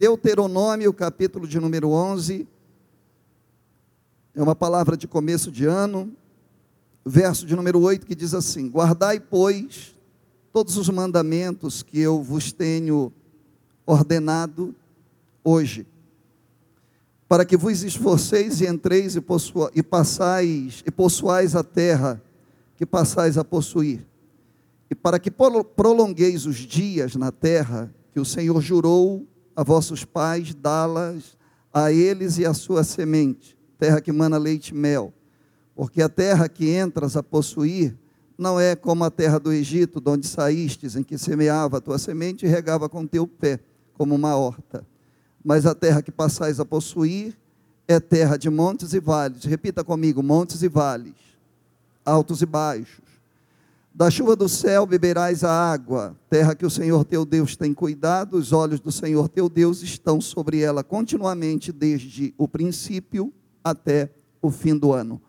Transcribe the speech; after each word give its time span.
Deuteronômio, 0.00 0.94
capítulo 0.94 1.46
de 1.46 1.60
número 1.60 1.90
11. 1.90 2.48
É 4.34 4.42
uma 4.42 4.56
palavra 4.56 4.96
de 4.96 5.06
começo 5.06 5.52
de 5.52 5.66
ano, 5.66 6.10
verso 7.04 7.44
de 7.44 7.54
número 7.54 7.78
8, 7.82 8.06
que 8.06 8.14
diz 8.14 8.32
assim: 8.32 8.70
Guardai, 8.70 9.20
pois, 9.20 9.94
todos 10.54 10.78
os 10.78 10.88
mandamentos 10.88 11.82
que 11.82 12.00
eu 12.00 12.22
vos 12.22 12.50
tenho 12.50 13.12
ordenado 13.84 14.74
hoje, 15.44 15.86
para 17.28 17.44
que 17.44 17.54
vos 17.54 17.82
esforceis 17.82 18.62
e 18.62 18.66
entreis 18.66 19.16
e, 19.16 19.20
possua, 19.20 19.70
e 19.74 19.82
passais 19.82 20.82
e 20.86 20.90
possuais 20.90 21.54
a 21.54 21.62
terra 21.62 22.22
que 22.74 22.86
passais 22.86 23.36
a 23.36 23.44
possuir, 23.44 24.02
e 24.90 24.94
para 24.94 25.18
que 25.18 25.30
prolongueis 25.30 26.46
os 26.46 26.56
dias 26.56 27.16
na 27.16 27.30
terra 27.30 27.94
que 28.14 28.18
o 28.18 28.24
Senhor 28.24 28.58
jurou 28.62 29.26
a 29.54 29.62
vossos 29.62 30.04
pais 30.04 30.54
dá-las 30.54 31.36
a 31.72 31.92
eles 31.92 32.38
e 32.38 32.44
a 32.44 32.54
sua 32.54 32.82
semente, 32.82 33.56
terra 33.78 34.00
que 34.00 34.12
mana 34.12 34.38
leite 34.38 34.70
e 34.70 34.74
mel. 34.74 35.12
Porque 35.74 36.02
a 36.02 36.08
terra 36.08 36.48
que 36.48 36.70
entras 36.70 37.16
a 37.16 37.22
possuir 37.22 37.96
não 38.36 38.58
é 38.58 38.74
como 38.74 39.04
a 39.04 39.10
terra 39.10 39.38
do 39.38 39.52
Egito, 39.52 40.00
de 40.00 40.10
onde 40.10 40.26
saístes, 40.26 40.96
em 40.96 41.02
que 41.02 41.18
semeava 41.18 41.78
a 41.78 41.80
tua 41.80 41.98
semente 41.98 42.46
e 42.46 42.48
regava 42.48 42.88
com 42.88 43.06
teu 43.06 43.26
pé, 43.26 43.60
como 43.94 44.14
uma 44.14 44.34
horta. 44.34 44.86
Mas 45.44 45.66
a 45.66 45.74
terra 45.74 46.02
que 46.02 46.10
passais 46.10 46.58
a 46.58 46.64
possuir 46.64 47.36
é 47.86 48.00
terra 48.00 48.36
de 48.36 48.48
montes 48.48 48.92
e 48.92 49.00
vales. 49.00 49.44
Repita 49.44 49.84
comigo: 49.84 50.22
montes 50.22 50.62
e 50.62 50.68
vales, 50.68 51.14
altos 52.04 52.42
e 52.42 52.46
baixos 52.46 53.09
da 54.00 54.10
chuva 54.10 54.34
do 54.34 54.48
céu 54.48 54.86
beberás 54.86 55.44
a 55.44 55.52
água, 55.52 56.16
terra 56.30 56.54
que 56.54 56.64
o 56.64 56.70
Senhor 56.70 57.04
teu 57.04 57.22
Deus 57.22 57.54
tem 57.54 57.74
cuidado, 57.74 58.38
os 58.38 58.50
olhos 58.50 58.80
do 58.80 58.90
Senhor 58.90 59.28
teu 59.28 59.46
Deus 59.46 59.82
estão 59.82 60.22
sobre 60.22 60.60
ela 60.60 60.82
continuamente, 60.82 61.70
desde 61.70 62.32
o 62.38 62.48
princípio 62.48 63.30
até 63.62 64.10
o 64.40 64.50
fim 64.50 64.74
do 64.74 64.94
ano. 64.94 65.20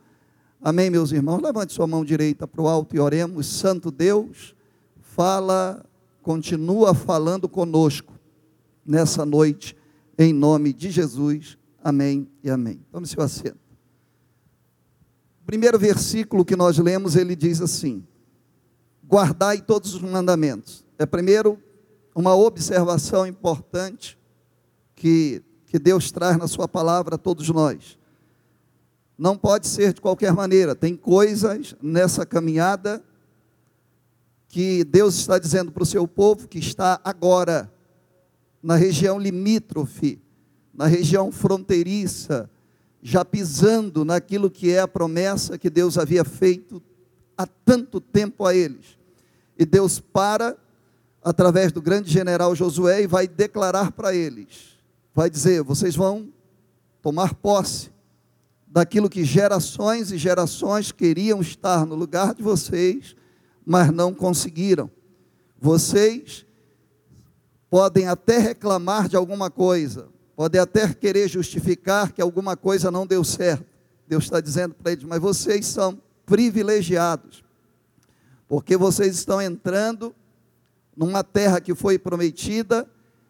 Amém, 0.61 0.89
meus 0.89 1.11
irmãos? 1.11 1.41
Levante 1.41 1.73
sua 1.73 1.85
mão 1.85 2.05
direita 2.05 2.47
para 2.47 2.61
o 2.61 2.67
alto 2.69 2.95
e 2.95 2.99
oremos. 3.01 3.45
Santo 3.45 3.91
Deus, 3.91 4.55
fala, 5.01 5.85
continua 6.21 6.93
falando 6.93 7.49
conosco 7.49 8.13
nessa 8.85 9.25
noite, 9.25 9.75
em 10.17 10.31
nome 10.31 10.71
de 10.71 10.89
Jesus. 10.91 11.57
Amém 11.83 12.25
e 12.41 12.49
amém. 12.49 12.79
Tome 12.89 13.05
seu 13.05 13.21
assento. 13.21 13.59
O 15.41 15.45
primeiro 15.45 15.77
versículo 15.77 16.45
que 16.45 16.55
nós 16.55 16.77
lemos, 16.77 17.17
ele 17.17 17.35
diz 17.35 17.59
assim: 17.59 18.05
guardai 19.11 19.61
todos 19.61 19.93
os 19.93 20.01
mandamentos. 20.01 20.85
É 20.97 21.05
primeiro 21.05 21.61
uma 22.15 22.33
observação 22.33 23.27
importante 23.27 24.17
que, 24.95 25.43
que 25.65 25.77
Deus 25.77 26.11
traz 26.11 26.37
na 26.37 26.47
sua 26.47 26.65
palavra 26.65 27.15
a 27.15 27.17
todos 27.17 27.49
nós. 27.49 27.99
Não 29.17 29.37
pode 29.37 29.67
ser 29.67 29.93
de 29.93 29.99
qualquer 29.99 30.31
maneira, 30.31 30.73
tem 30.73 30.95
coisas 30.95 31.75
nessa 31.81 32.25
caminhada 32.25 33.03
que 34.47 34.85
Deus 34.85 35.15
está 35.15 35.37
dizendo 35.37 35.73
para 35.73 35.83
o 35.83 35.85
seu 35.85 36.07
povo 36.07 36.47
que 36.47 36.59
está 36.59 36.99
agora 37.03 37.71
na 38.63 38.75
região 38.75 39.19
limítrofe, 39.19 40.21
na 40.73 40.85
região 40.87 41.33
fronteiriça, 41.33 42.49
já 43.01 43.25
pisando 43.25 44.05
naquilo 44.05 44.49
que 44.49 44.71
é 44.71 44.79
a 44.79 44.87
promessa 44.87 45.57
que 45.57 45.69
Deus 45.69 45.97
havia 45.97 46.23
feito 46.23 46.81
há 47.37 47.45
tanto 47.45 47.99
tempo 47.99 48.45
a 48.45 48.55
eles. 48.55 49.00
E 49.57 49.65
Deus 49.65 49.99
para, 49.99 50.57
através 51.23 51.71
do 51.71 51.81
grande 51.81 52.11
general 52.11 52.55
Josué, 52.55 53.03
e 53.03 53.07
vai 53.07 53.27
declarar 53.27 53.91
para 53.91 54.13
eles: 54.13 54.77
vai 55.13 55.29
dizer, 55.29 55.63
vocês 55.63 55.95
vão 55.95 56.29
tomar 57.01 57.33
posse 57.35 57.91
daquilo 58.67 59.09
que 59.09 59.23
gerações 59.25 60.11
e 60.11 60.17
gerações 60.17 60.91
queriam 60.91 61.41
estar 61.41 61.85
no 61.85 61.95
lugar 61.95 62.33
de 62.33 62.41
vocês, 62.41 63.15
mas 63.65 63.91
não 63.91 64.13
conseguiram. 64.13 64.89
Vocês 65.59 66.45
podem 67.69 68.07
até 68.07 68.37
reclamar 68.37 69.07
de 69.07 69.15
alguma 69.15 69.49
coisa, 69.49 70.07
podem 70.35 70.59
até 70.59 70.93
querer 70.93 71.27
justificar 71.27 72.11
que 72.11 72.21
alguma 72.21 72.55
coisa 72.55 72.89
não 72.89 73.05
deu 73.05 73.23
certo. 73.23 73.65
Deus 74.07 74.23
está 74.23 74.41
dizendo 74.41 74.73
para 74.75 74.91
eles, 74.91 75.03
mas 75.03 75.21
vocês 75.21 75.65
são 75.65 76.01
privilegiados 76.25 77.43
porque 78.51 78.75
vocês 78.75 79.15
estão 79.15 79.41
entrando 79.41 80.13
numa 80.93 81.23
terra 81.23 81.61
que 81.61 81.73
foi 81.73 81.97
prometida, 81.97 82.85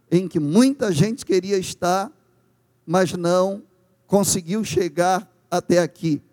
em 0.10 0.28
que 0.28 0.40
muita 0.40 0.92
gente 0.92 1.24
queria 1.24 1.60
estar, 1.60 2.12
mas 2.88 3.14
não 3.14 3.62
conseguiu 4.08 4.64
chegar 4.64 5.32
até 5.52 5.78
aqui. 5.78 6.24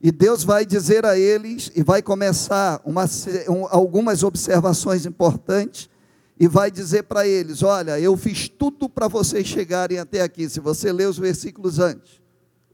E 0.00 0.12
Deus 0.12 0.44
vai 0.44 0.64
dizer 0.64 1.04
a 1.04 1.18
eles, 1.18 1.72
e 1.74 1.82
vai 1.82 2.02
começar 2.02 2.80
uma, 2.84 3.04
um, 3.48 3.66
algumas 3.68 4.22
observações 4.22 5.06
importantes, 5.06 5.90
e 6.38 6.46
vai 6.46 6.70
dizer 6.70 7.02
para 7.02 7.26
eles: 7.26 7.64
Olha, 7.64 7.98
eu 7.98 8.16
fiz 8.16 8.48
tudo 8.48 8.88
para 8.88 9.08
vocês 9.08 9.44
chegarem 9.44 9.98
até 9.98 10.20
aqui. 10.20 10.48
Se 10.48 10.60
você 10.60 10.92
ler 10.92 11.08
os 11.08 11.18
versículos 11.18 11.80
antes, 11.80 12.22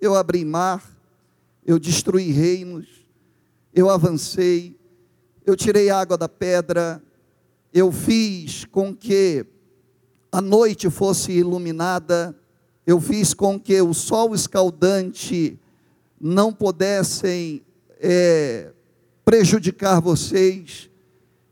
eu 0.02 0.14
abri 0.14 0.44
mar, 0.44 0.84
eu 1.64 1.78
destruí 1.78 2.30
reinos, 2.30 3.06
eu 3.72 3.88
avancei, 3.88 4.76
eu 5.46 5.54
tirei 5.54 5.88
água 5.90 6.18
da 6.18 6.28
pedra, 6.28 7.00
eu 7.72 7.92
fiz 7.92 8.64
com 8.64 8.92
que 8.92 9.46
a 10.32 10.40
noite 10.40 10.90
fosse 10.90 11.30
iluminada, 11.30 12.36
eu 12.84 13.00
fiz 13.00 13.32
com 13.32 13.58
que 13.58 13.80
o 13.80 13.94
sol 13.94 14.34
escaldante 14.34 15.56
não 16.20 16.52
pudessem 16.52 17.62
é, 18.00 18.72
prejudicar 19.24 20.00
vocês. 20.00 20.90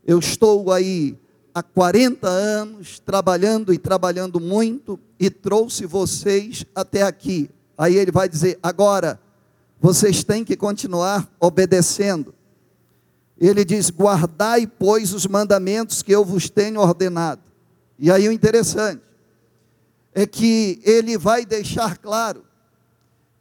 Eu 0.05 0.19
estou 0.19 0.73
aí 0.73 1.17
há 1.53 1.63
40 1.63 2.27
anos 2.27 2.99
trabalhando 2.99 3.73
e 3.73 3.77
trabalhando 3.77 4.41
muito 4.41 4.99
e 5.17 5.29
trouxe 5.29 5.85
vocês 5.85 6.65
até 6.75 7.01
aqui. 7.01 7.49
Aí 7.77 7.95
ele 7.95 8.11
vai 8.11 8.27
dizer: 8.27 8.59
agora 8.61 9.21
vocês 9.79 10.21
têm 10.21 10.43
que 10.43 10.57
continuar 10.57 11.29
obedecendo 11.39 12.35
ele 13.39 13.65
diz: 13.65 13.89
Guardai, 13.89 14.65
pois, 14.65 15.13
os 15.13 15.25
mandamentos 15.25 16.01
que 16.01 16.11
eu 16.11 16.23
vos 16.23 16.49
tenho 16.49 16.79
ordenado. 16.79 17.41
E 17.97 18.11
aí 18.11 18.27
o 18.27 18.31
interessante 18.31 19.01
é 20.13 20.25
que 20.25 20.79
ele 20.83 21.17
vai 21.17 21.45
deixar 21.45 21.97
claro 21.97 22.45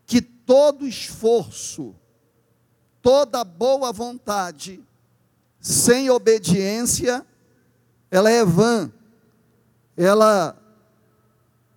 que 0.07 0.21
todo 0.21 0.87
esforço, 0.87 1.95
toda 3.01 3.45
boa 3.45 3.93
vontade, 3.93 4.83
sem 5.61 6.11
obediência, 6.11 7.25
ela 8.11 8.31
é 8.31 8.45
vã, 8.45 8.93
ela 9.97 10.61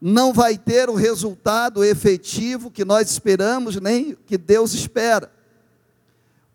não 0.01 0.33
vai 0.33 0.57
ter 0.57 0.89
o 0.89 0.95
resultado 0.95 1.83
efetivo 1.83 2.69
que 2.69 2.85
nós 2.85 3.09
esperamos, 3.09 3.75
nem 3.77 4.15
que 4.15 4.37
Deus 4.37 4.73
espera. 4.73 5.31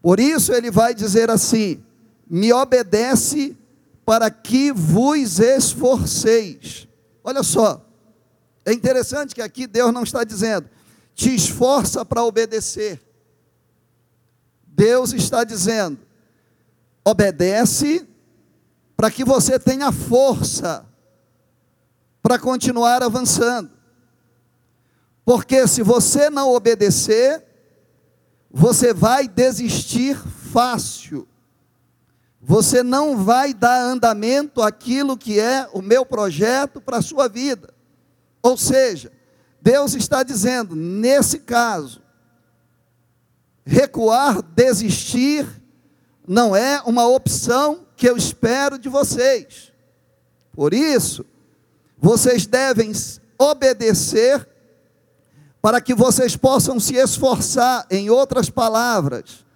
Por 0.03 0.19
isso 0.19 0.53
ele 0.53 0.71
vai 0.71 0.95
dizer 0.95 1.31
assim: 1.31 1.83
me 2.29 2.53
obedece 2.53 3.57
para 4.05 4.29
que 4.31 4.73
vos 4.73 5.39
esforceis. 5.39 6.89
Olha 7.23 7.45
só, 7.45 7.87
é 8.65 8.73
interessante 8.73 9.35
que 9.35 9.41
aqui 9.41 9.67
Deus 9.67 9.93
não 9.93 10.03
está 10.03 10.25
dizendo, 10.25 10.69
te 11.15 11.33
esforça 11.35 12.05
para 12.05 12.25
obedecer. 12.25 13.01
Deus 14.67 15.13
está 15.13 15.45
dizendo, 15.45 15.99
obedece 17.05 18.09
para 18.97 19.11
que 19.11 19.25
você 19.25 19.59
tenha 19.59 19.93
força 19.93 20.85
para 22.23 22.39
continuar 22.39 23.03
avançando. 23.03 23.71
Porque 25.25 25.67
se 25.69 25.83
você 25.83 26.31
não 26.31 26.53
obedecer, 26.53 27.45
você 28.53 28.93
vai 28.93 29.27
desistir 29.27 30.17
fácil. 30.53 31.27
Você 32.41 32.83
não 32.83 33.17
vai 33.17 33.55
dar 33.55 33.81
andamento 33.81 34.61
àquilo 34.61 35.17
que 35.17 35.41
é 35.41 35.67
o 35.73 35.81
meu 35.81 36.05
projeto 36.05 36.81
para 36.81 36.99
a 36.99 37.03
sua 37.03 37.29
vida. 37.29 37.73
Ou 38.43 38.59
seja, 38.59 39.11
Deus 39.61 39.95
está 39.95 40.23
dizendo, 40.23 40.75
nesse 40.75 41.39
caso, 41.39 42.03
recuar, 43.65 44.43
desistir, 44.43 45.47
não 46.27 46.55
é 46.55 46.83
uma 46.85 47.07
opção 47.07 47.87
que 47.97 48.09
eu 48.09 48.17
espero 48.17 48.77
de 48.77 48.89
vocês. 48.89 49.73
Por 50.53 50.75
isso, 50.75 51.25
vocês 51.97 52.45
devem 52.45 52.93
obedecer 53.39 54.47
para 55.63 55.81
que 55.81 55.95
vocês 55.95 56.37
possam 56.37 56.79
se 56.79 56.97
esforçar, 56.97 57.87
em 57.91 58.11
outras 58.11 58.51
palavras, 58.51 59.47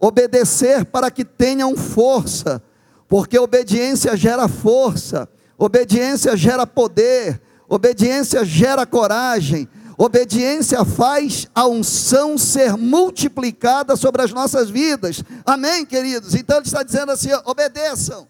obedecer 0.00 0.86
para 0.86 1.10
que 1.10 1.24
tenham 1.24 1.76
força, 1.76 2.62
porque 3.08 3.38
obediência 3.38 4.16
gera 4.16 4.48
força, 4.48 5.28
obediência 5.58 6.36
gera 6.36 6.66
poder, 6.66 7.42
Obediência 7.68 8.44
gera 8.44 8.86
coragem. 8.86 9.68
Obediência 9.98 10.84
faz 10.84 11.48
a 11.54 11.66
unção 11.66 12.36
ser 12.36 12.76
multiplicada 12.76 13.96
sobre 13.96 14.22
as 14.22 14.32
nossas 14.32 14.68
vidas. 14.68 15.22
Amém, 15.44 15.86
queridos? 15.86 16.34
Então 16.34 16.58
ele 16.58 16.66
está 16.66 16.82
dizendo 16.82 17.12
assim: 17.12 17.30
obedeçam. 17.44 18.28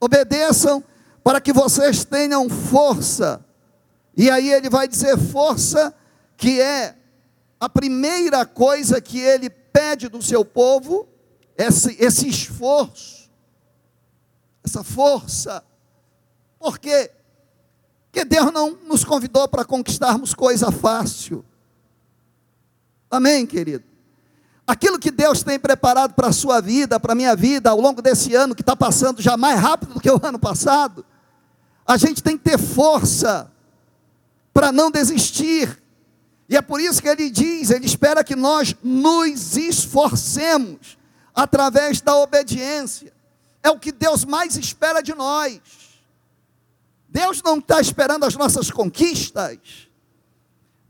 Obedeçam 0.00 0.82
para 1.22 1.40
que 1.40 1.52
vocês 1.52 2.04
tenham 2.04 2.48
força. 2.48 3.44
E 4.20 4.30
aí 4.30 4.52
ele 4.52 4.68
vai 4.68 4.86
dizer 4.86 5.16
força, 5.16 5.94
que 6.36 6.60
é 6.60 6.94
a 7.58 7.70
primeira 7.70 8.44
coisa 8.44 9.00
que 9.00 9.18
ele 9.18 9.48
pede 9.48 10.10
do 10.10 10.20
seu 10.20 10.44
povo, 10.44 11.08
esse, 11.56 11.96
esse 11.98 12.28
esforço, 12.28 13.30
essa 14.62 14.84
força. 14.84 15.64
Por 16.58 16.78
quê? 16.78 17.10
Porque 18.12 18.22
Deus 18.26 18.52
não 18.52 18.72
nos 18.86 19.04
convidou 19.04 19.48
para 19.48 19.64
conquistarmos 19.64 20.34
coisa 20.34 20.70
fácil. 20.70 21.42
Amém, 23.10 23.46
querido? 23.46 23.84
Aquilo 24.66 24.98
que 24.98 25.10
Deus 25.10 25.42
tem 25.42 25.58
preparado 25.58 26.12
para 26.12 26.28
a 26.28 26.32
sua 26.32 26.60
vida, 26.60 27.00
para 27.00 27.12
a 27.12 27.16
minha 27.16 27.34
vida, 27.34 27.70
ao 27.70 27.80
longo 27.80 28.02
desse 28.02 28.34
ano, 28.34 28.54
que 28.54 28.60
está 28.60 28.76
passando 28.76 29.22
já 29.22 29.34
mais 29.38 29.58
rápido 29.58 29.94
do 29.94 30.00
que 30.00 30.10
o 30.10 30.20
ano 30.22 30.38
passado, 30.38 31.06
a 31.86 31.96
gente 31.96 32.22
tem 32.22 32.36
que 32.36 32.44
ter 32.44 32.58
força 32.58 33.50
para 34.60 34.70
não 34.70 34.90
desistir. 34.90 35.82
E 36.46 36.54
é 36.54 36.60
por 36.60 36.82
isso 36.82 37.00
que 37.00 37.08
ele 37.08 37.30
diz, 37.30 37.70
ele 37.70 37.86
espera 37.86 38.22
que 38.22 38.36
nós 38.36 38.76
nos 38.82 39.56
esforcemos 39.56 40.98
através 41.34 42.02
da 42.02 42.14
obediência. 42.16 43.10
É 43.62 43.70
o 43.70 43.78
que 43.78 43.90
Deus 43.90 44.26
mais 44.26 44.58
espera 44.58 45.00
de 45.00 45.14
nós. 45.14 45.58
Deus 47.08 47.42
não 47.42 47.56
está 47.56 47.80
esperando 47.80 48.26
as 48.26 48.36
nossas 48.36 48.70
conquistas. 48.70 49.88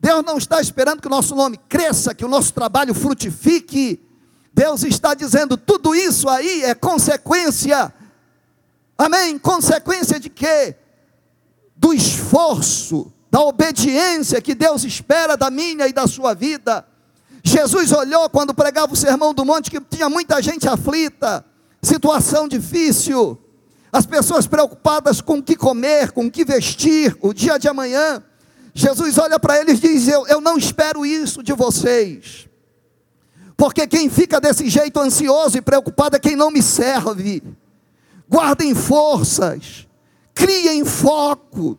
Deus 0.00 0.24
não 0.24 0.36
está 0.36 0.60
esperando 0.60 1.00
que 1.00 1.06
o 1.06 1.10
nosso 1.10 1.36
nome 1.36 1.56
cresça, 1.68 2.12
que 2.12 2.24
o 2.24 2.28
nosso 2.28 2.52
trabalho 2.52 2.92
frutifique. 2.92 4.04
Deus 4.52 4.82
está 4.82 5.14
dizendo: 5.14 5.56
tudo 5.56 5.94
isso 5.94 6.28
aí 6.28 6.64
é 6.64 6.74
consequência. 6.74 7.94
Amém? 8.98 9.38
Consequência 9.38 10.18
de 10.18 10.28
quê? 10.28 10.74
Do 11.76 11.92
esforço, 11.92 13.12
da 13.30 13.40
obediência 13.40 14.40
que 14.40 14.54
Deus 14.54 14.84
espera 14.84 15.36
da 15.36 15.50
minha 15.50 15.86
e 15.86 15.92
da 15.92 16.06
sua 16.06 16.34
vida. 16.34 16.84
Jesus 17.42 17.92
olhou 17.92 18.28
quando 18.28 18.52
pregava 18.52 18.92
o 18.92 18.96
sermão 18.96 19.32
do 19.32 19.44
monte 19.44 19.70
que 19.70 19.80
tinha 19.80 20.08
muita 20.08 20.42
gente 20.42 20.68
aflita, 20.68 21.44
situação 21.82 22.48
difícil 22.48 23.38
as 23.92 24.06
pessoas 24.06 24.46
preocupadas 24.46 25.20
com 25.20 25.38
o 25.38 25.42
que 25.42 25.56
comer, 25.56 26.12
com 26.12 26.26
o 26.26 26.30
que 26.30 26.44
vestir, 26.44 27.16
o 27.20 27.32
dia 27.32 27.58
de 27.58 27.68
amanhã. 27.68 28.22
Jesus 28.72 29.18
olha 29.18 29.38
para 29.38 29.60
eles 29.60 29.78
e 29.78 29.88
diz: 29.88 30.08
eu, 30.08 30.26
eu 30.28 30.40
não 30.40 30.56
espero 30.56 31.04
isso 31.04 31.42
de 31.42 31.52
vocês, 31.52 32.48
porque 33.56 33.86
quem 33.86 34.08
fica 34.08 34.40
desse 34.40 34.68
jeito 34.68 35.00
ansioso 35.00 35.58
e 35.58 35.60
preocupado 35.60 36.16
é 36.16 36.20
quem 36.20 36.36
não 36.36 36.50
me 36.50 36.62
serve. 36.62 37.42
Guardem 38.28 38.74
forças, 38.76 39.88
criem 40.32 40.84
foco 40.84 41.76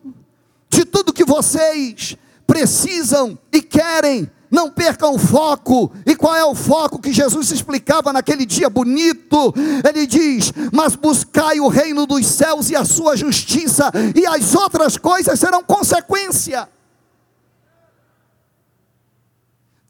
de 0.71 0.85
tudo 0.85 1.13
que 1.13 1.25
vocês 1.25 2.17
precisam 2.47 3.37
e 3.51 3.61
querem 3.61 4.31
não 4.49 4.69
percam 4.69 5.15
o 5.15 5.19
foco. 5.19 5.91
E 6.05 6.15
qual 6.15 6.35
é 6.35 6.43
o 6.43 6.55
foco 6.55 6.99
que 6.99 7.13
Jesus 7.13 7.51
explicava 7.51 8.11
naquele 8.11 8.45
dia 8.45 8.69
bonito? 8.69 9.53
Ele 9.87 10.07
diz: 10.07 10.51
Mas 10.71 10.95
buscai 10.95 11.59
o 11.59 11.67
reino 11.67 12.05
dos 12.05 12.25
céus 12.25 12.69
e 12.69 12.75
a 12.75 12.83
sua 12.85 13.15
justiça, 13.15 13.91
e 14.15 14.25
as 14.25 14.55
outras 14.55 14.97
coisas 14.97 15.39
serão 15.39 15.63
consequência. 15.63 16.67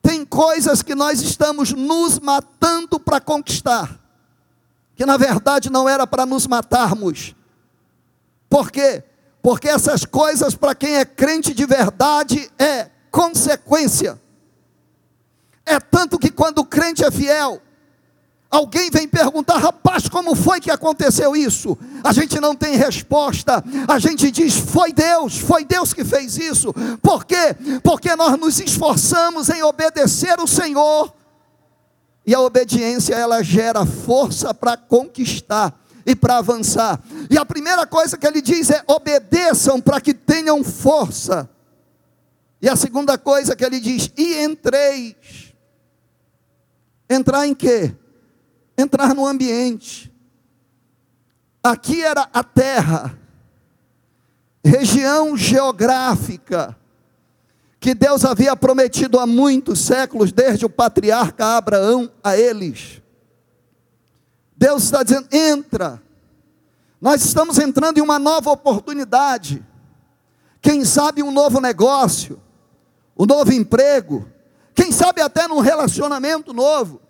Tem 0.02 0.26
coisas 0.26 0.82
que 0.82 0.96
nós 0.96 1.22
estamos 1.22 1.74
nos 1.74 2.20
matando 2.20 3.00
para 3.00 3.22
conquistar, 3.22 4.00
que 4.96 5.06
na 5.06 5.16
verdade 5.16 5.72
não 5.72 5.88
era 5.88 6.06
para 6.08 6.26
nos 6.26 6.48
matarmos. 6.48 7.36
Por 8.50 8.72
quê? 8.72 9.04
Porque 9.42 9.68
essas 9.68 10.06
coisas, 10.06 10.56
para 10.56 10.76
quem 10.76 10.98
é 10.98 11.06
crente 11.06 11.54
de 11.54 11.66
verdade, 11.66 12.50
é 12.60 12.88
consequência. 13.10 14.20
É 15.66 15.80
tanto 15.80 16.20
que 16.20 16.32
quando 16.32 16.60
o 16.60 16.66
crente 16.66 17.04
é 17.04 17.10
fiel, 17.10 17.62
alguém 18.50 18.92
vem 18.92 19.08
perguntar, 19.08 19.58
rapaz, 19.58 20.08
como 20.10 20.36
foi 20.36 20.60
que 20.60 20.70
aconteceu 20.70 21.36
isso? 21.36 21.78
A 22.04 22.12
gente 22.12 22.40
não 22.40 22.54
tem 22.54 22.76
resposta, 22.76 23.64
a 23.88 23.98
gente 23.98 24.30
diz, 24.30 24.58
foi 24.58 24.92
Deus, 24.94 25.38
foi 25.38 25.64
Deus 25.64 25.94
que 25.94 26.04
fez 26.04 26.38
isso. 26.38 26.74
Por 27.02 27.26
quê? 27.26 27.56
Porque 27.82 28.16
nós 28.16 28.38
nos 28.38 28.60
esforçamos 28.60 29.50
em 29.50 29.64
obedecer 29.64 30.40
o 30.40 30.48
Senhor. 30.48 31.14
E 32.26 32.36
a 32.36 32.40
obediência 32.40 33.16
ela 33.16 33.42
gera 33.42 33.86
força 33.86 34.54
para 34.54 34.78
conquistar 34.78 35.81
e 36.06 36.16
para 36.16 36.38
avançar. 36.38 37.02
E 37.30 37.38
a 37.38 37.46
primeira 37.46 37.86
coisa 37.86 38.18
que 38.18 38.28
ele 38.28 38.42
diz 38.42 38.70
é: 38.70 38.84
obedeçam 38.88 39.80
para 39.80 40.00
que 40.02 40.14
tenham 40.14 40.64
força. 40.64 41.50
E 42.62 42.70
a 42.70 42.76
segunda 42.76 43.18
coisa 43.18 43.56
que 43.56 43.66
ele 43.66 43.80
diz: 43.80 44.12
e 44.18 44.44
entreis 44.44 45.52
Entrar 47.12 47.46
em 47.46 47.54
quê? 47.54 47.94
Entrar 48.78 49.14
no 49.14 49.28
ambiente. 49.28 50.10
Aqui 51.62 52.02
era 52.02 52.30
a 52.34 52.42
terra, 52.42 53.20
região 54.64 55.36
geográfica, 55.36 56.76
que 57.82 57.94
Deus 57.94 58.24
havia 58.24 58.56
prometido 58.56 59.20
há 59.20 59.28
muitos 59.28 59.80
séculos, 59.80 60.32
desde 60.32 60.66
o 60.66 60.70
patriarca 60.70 61.58
Abraão 61.58 62.10
a 62.24 62.38
eles. 62.38 63.01
Deus 64.62 64.84
está 64.84 65.02
dizendo: 65.02 65.28
entra. 65.32 66.00
Nós 67.02 67.26
estamos 67.26 67.58
entrando 67.58 67.98
em 67.98 68.02
uma 68.02 68.20
nova 68.20 68.52
oportunidade. 68.52 69.66
Quem 70.62 70.86
sabe 70.86 71.24
um 71.24 71.32
novo 71.32 71.60
negócio, 71.60 72.40
um 73.18 73.26
novo 73.26 73.52
emprego, 73.52 74.30
quem 74.76 74.92
sabe 74.92 75.20
até 75.20 75.48
num 75.48 75.62
relacionamento 75.62 76.54
novo, 76.54 77.02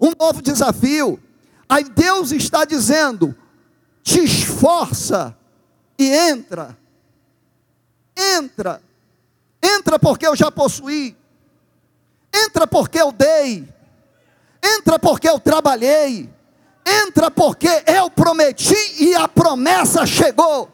um 0.00 0.12
novo 0.18 0.40
desafio. 0.40 1.22
Aí 1.68 1.84
Deus 1.84 2.32
está 2.32 2.64
dizendo: 2.64 3.36
te 4.02 4.24
esforça 4.24 5.36
e 5.98 6.08
entra. 6.08 6.74
Entra. 8.16 8.80
Entra 9.62 9.98
porque 9.98 10.26
eu 10.26 10.34
já 10.34 10.50
possuí. 10.50 11.14
Entra 12.32 12.66
porque 12.66 12.98
eu 12.98 13.12
dei. 13.12 13.68
Entra 14.62 14.98
porque 14.98 15.28
eu 15.28 15.38
trabalhei. 15.38 16.32
Entra 16.86 17.30
porque 17.30 17.68
eu 17.86 18.10
prometi 18.10 18.76
e 19.02 19.14
a 19.14 19.26
promessa 19.26 20.04
chegou. 20.06 20.70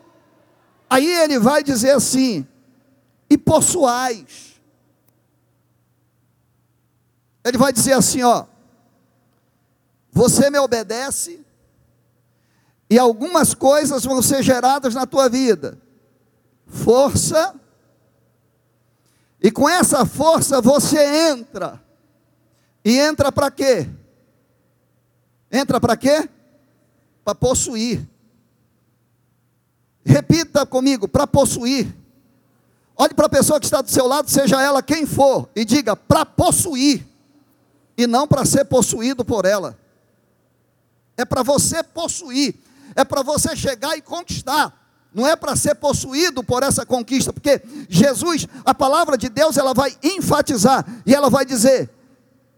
Aí 0.89 1.07
ele 1.07 1.39
vai 1.39 1.63
dizer 1.63 1.93
assim: 1.93 2.47
e 3.29 3.39
possuais 3.39 4.51
ele 7.45 7.59
vai 7.59 7.73
dizer 7.73 7.93
assim: 7.93 8.23
ó, 8.23 8.47
você 10.13 10.51
me 10.51 10.59
obedece, 10.59 11.45
e 12.89 12.99
algumas 12.99 13.55
coisas 13.55 14.05
vão 14.05 14.23
ser 14.23 14.43
geradas 14.43 14.95
na 14.95 15.07
tua 15.07 15.29
vida. 15.29 15.81
Força, 16.67 17.55
e 19.43 19.51
com 19.51 19.69
essa 19.69 20.05
força 20.05 20.61
você 20.61 21.31
entra. 21.31 21.83
E 22.85 22.99
entra 22.99 23.31
para 23.31 23.51
quê? 23.51 23.89
Entra 25.51 25.81
para 25.81 25.97
quê? 25.97 26.29
Para 27.25 27.35
possuir. 27.35 28.07
Repita 30.05 30.65
comigo, 30.65 31.09
para 31.09 31.27
possuir. 31.27 31.95
Olhe 32.97 33.15
para 33.15 33.27
a 33.27 33.31
pessoa 33.31 33.59
que 33.59 33.67
está 33.67 33.81
do 33.81 33.91
seu 33.91 34.07
lado, 34.07 34.31
seja 34.31 34.61
ela 34.61 34.83
quem 34.83 35.07
for, 35.07 35.49
e 35.57 35.65
diga: 35.65 35.97
para 35.97 36.25
possuir 36.25 37.07
e 37.97 38.07
não 38.07 38.27
para 38.27 38.45
ser 38.45 38.65
possuído 38.65 39.25
por 39.25 39.45
ela. 39.45 39.79
É 41.17 41.25
para 41.25 41.43
você 41.43 41.83
possuir, 41.83 42.55
é 42.95 43.05
para 43.05 43.23
você 43.23 43.55
chegar 43.57 43.97
e 43.97 44.03
conquistar. 44.03 44.79
Não 45.13 45.27
é 45.27 45.35
para 45.35 45.57
ser 45.57 45.75
possuído 45.75 46.43
por 46.43 46.63
essa 46.63 46.87
conquista, 46.87 47.33
porque 47.33 47.61
Jesus, 47.89 48.47
a 48.65 48.73
palavra 48.73 49.19
de 49.19 49.29
Deus, 49.29 49.57
ela 49.57 49.75
vai 49.75 49.97
enfatizar 50.03 50.87
e 51.05 51.15
ela 51.15 51.29
vai 51.29 51.45
dizer: 51.45 51.91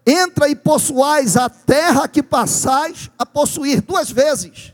entra 0.06 0.48
e 0.48 0.56
possuais 0.56 1.36
a 1.36 1.48
terra 1.48 2.08
que 2.08 2.22
passais 2.22 3.10
a 3.18 3.24
possuir 3.24 3.80
duas 3.80 4.10
vezes. 4.10 4.72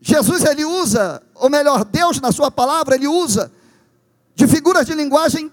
Jesus 0.00 0.44
ele 0.44 0.64
usa, 0.64 1.22
ou 1.34 1.48
melhor, 1.48 1.84
Deus 1.84 2.20
na 2.20 2.30
sua 2.30 2.50
palavra, 2.50 2.94
ele 2.94 3.08
usa 3.08 3.50
de 4.34 4.46
figuras 4.46 4.86
de 4.86 4.94
linguagem 4.94 5.50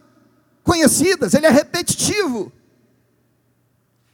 conhecidas, 0.64 1.34
ele 1.34 1.46
é 1.46 1.50
repetitivo. 1.50 2.52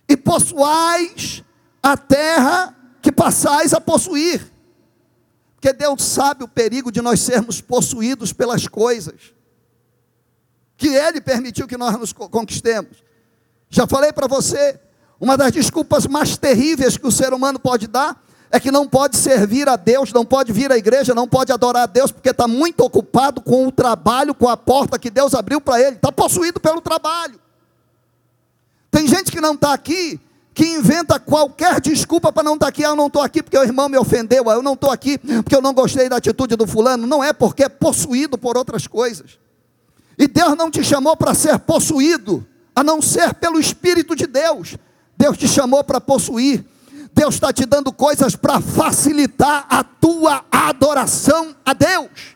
E 0.08 0.16
possuais 0.16 1.44
a 1.84 1.98
terra 1.98 2.75
que 3.01 3.12
passais 3.12 3.74
a 3.74 3.82
possuir. 3.82 4.54
Porque 5.56 5.74
Deus 5.74 6.04
sabe 6.04 6.44
o 6.44 6.48
perigo 6.48 6.92
de 6.92 7.01
nós 7.01 7.20
sermos 7.20 7.60
possuídos 7.60 8.32
pelas 8.32 8.68
coisas 8.68 9.34
que 10.78 10.88
Ele 10.88 11.20
permitiu 11.20 11.68
que 11.68 11.76
nós 11.76 11.98
nos 11.98 12.14
conquistemos. 12.14 13.04
Já 13.70 13.88
falei 13.88 14.14
para 14.14 14.28
você, 14.28 14.80
uma 15.20 15.36
das 15.36 15.52
desculpas 15.52 16.06
mais 16.06 16.38
terríveis 16.38 16.98
que 16.98 17.08
o 17.08 17.12
ser 17.12 17.34
humano 17.34 17.60
pode 17.60 17.88
dar 17.88 18.24
é 18.50 18.60
que 18.60 18.72
não 18.72 18.88
pode 18.88 19.18
servir 19.18 19.68
a 19.68 19.76
Deus, 19.76 20.14
não 20.14 20.24
pode 20.24 20.54
vir 20.54 20.72
à 20.72 20.78
igreja, 20.78 21.14
não 21.14 21.28
pode 21.28 21.52
adorar 21.52 21.84
a 21.84 21.86
Deus, 21.86 22.12
porque 22.12 22.30
está 22.30 22.48
muito 22.48 22.82
ocupado 22.82 23.42
com 23.42 23.68
o 23.68 23.72
trabalho, 23.72 24.34
com 24.34 24.48
a 24.48 24.56
porta 24.56 24.98
que 24.98 25.10
Deus 25.10 25.34
abriu 25.34 25.60
para 25.60 25.82
ele, 25.82 25.98
está 25.98 26.12
possuído 26.12 26.60
pelo 26.60 26.80
trabalho. 26.80 27.38
Tem 28.90 29.06
gente 29.06 29.32
que 29.32 29.42
não 29.42 29.54
está 29.54 29.74
aqui, 29.74 30.20
que 30.54 30.66
inventa 30.66 31.20
qualquer 31.20 31.82
desculpa 31.82 32.32
para 32.32 32.42
não 32.42 32.54
estar 32.54 32.68
tá 32.68 32.70
aqui. 32.70 32.86
Ah, 32.86 32.90
eu 32.90 32.96
não 32.96 33.08
estou 33.08 33.22
aqui 33.22 33.44
porque 33.44 33.58
o 33.58 33.64
irmão 33.64 33.90
me 33.90 33.98
ofendeu, 33.98 34.50
ah, 34.50 34.54
eu 34.54 34.64
não 34.64 34.74
estou 34.74 34.90
aqui 34.90 35.18
porque 35.18 35.56
eu 35.56 35.62
não 35.62 35.74
gostei 35.74 36.08
da 36.08 36.18
atitude 36.18 36.56
do 36.56 36.66
fulano. 36.66 37.06
Não 37.06 37.24
é 37.24 37.34
porque 37.34 37.64
é 37.64 37.70
possuído 37.70 38.38
por 38.38 38.58
outras 38.58 38.88
coisas. 38.88 39.38
E 40.18 40.28
Deus 40.28 40.58
não 40.58 40.72
te 40.72 40.84
chamou 40.84 41.16
para 41.16 41.34
ser 41.34 41.60
possuído, 41.60 42.46
a 42.76 42.84
não 42.84 43.02
ser 43.02 43.36
pelo 43.36 43.60
Espírito 43.60 44.16
de 44.16 44.26
Deus. 44.26 44.76
Deus 45.16 45.38
te 45.38 45.48
chamou 45.48 45.84
para 45.84 46.02
possuir. 46.02 46.66
Deus 47.14 47.36
está 47.36 47.52
te 47.52 47.66
dando 47.66 47.92
coisas 47.92 48.36
para 48.36 48.62
facilitar 48.62 49.66
a 49.70 49.84
tua 49.84 50.46
adoração 50.52 51.56
a 51.66 51.74
Deus, 51.74 52.36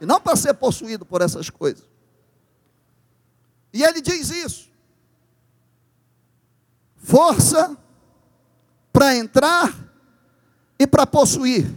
e 0.00 0.06
não 0.06 0.18
para 0.20 0.36
ser 0.36 0.54
possuído 0.54 1.04
por 1.04 1.20
essas 1.20 1.50
coisas. 1.50 1.84
E 3.72 3.82
ele 3.82 4.00
diz 4.00 4.30
isso: 4.30 4.70
força 6.96 7.76
para 8.92 9.16
entrar 9.16 9.74
e 10.78 10.86
para 10.86 11.06
possuir. 11.06 11.70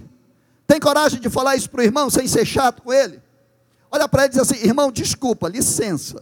Tem 0.65 0.79
coragem 0.79 1.19
de 1.19 1.29
falar 1.29 1.55
isso 1.55 1.69
para 1.69 1.81
o 1.81 1.83
irmão 1.83 2.09
sem 2.09 2.27
ser 2.27 2.45
chato 2.45 2.81
com 2.81 2.91
ele? 2.91 3.21
Olha 3.95 4.09
para 4.09 4.25
ele 4.25 4.33
e 4.33 4.37
diz 4.37 4.41
assim: 4.41 4.61
irmão, 4.61 4.91
desculpa, 4.91 5.47
licença. 5.47 6.21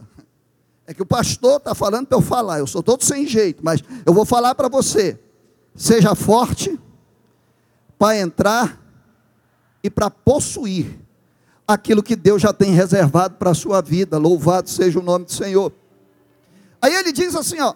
É 0.86 0.94
que 0.94 1.02
o 1.02 1.06
pastor 1.06 1.56
está 1.56 1.74
falando 1.74 2.06
para 2.06 2.16
eu 2.16 2.22
falar, 2.22 2.60
eu 2.60 2.68
sou 2.68 2.84
todo 2.84 3.02
sem 3.02 3.26
jeito, 3.26 3.64
mas 3.64 3.82
eu 4.06 4.14
vou 4.14 4.24
falar 4.24 4.54
para 4.54 4.68
você. 4.68 5.18
Seja 5.74 6.14
forte 6.14 6.78
para 7.98 8.16
entrar 8.16 8.80
e 9.82 9.90
para 9.90 10.08
possuir 10.08 11.00
aquilo 11.66 12.00
que 12.00 12.14
Deus 12.14 12.40
já 12.40 12.52
tem 12.52 12.70
reservado 12.70 13.34
para 13.38 13.50
a 13.50 13.54
sua 13.54 13.82
vida. 13.82 14.18
Louvado 14.18 14.70
seja 14.70 15.00
o 15.00 15.02
nome 15.02 15.24
do 15.24 15.32
Senhor. 15.32 15.72
Aí 16.80 16.94
ele 16.94 17.10
diz 17.10 17.34
assim, 17.34 17.60
ó: 17.60 17.74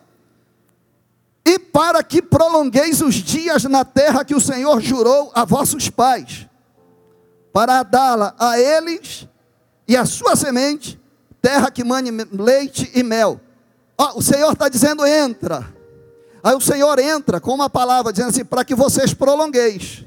"E 1.45 1.59
para 1.59 2.05
que 2.05 2.23
prolongueis 2.23 3.01
os 3.01 3.17
dias 3.17 3.65
na 3.65 3.85
terra 3.85 4.25
que 4.25 4.35
o 4.35 4.41
Senhor 4.41 4.81
jurou 4.81 5.33
a 5.35 5.45
vossos 5.45 5.91
pais, 5.91 6.47
para 7.53 7.83
dá-la 7.83 8.37
a 8.39 8.61
eles 8.61 9.27
e 9.89 9.97
a 9.97 10.05
sua 10.05 10.37
semente, 10.37 11.01
terra 11.41 11.71
que 11.71 11.83
mane 11.83 12.11
leite 12.31 12.91
e 12.95 13.03
mel. 13.03 13.41
O 14.15 14.21
Senhor 14.21 14.53
está 14.53 14.69
dizendo: 14.69 15.05
entra. 15.07 15.75
Aí 16.45 16.55
o 16.55 16.61
Senhor 16.61 16.99
entra 16.99 17.41
com 17.41 17.55
uma 17.55 17.71
palavra 17.71 18.13
dizendo 18.13 18.29
assim: 18.29 18.45
para 18.45 18.65
que 18.65 18.75
vocês 18.75 19.15
prolongueis. 19.15 20.05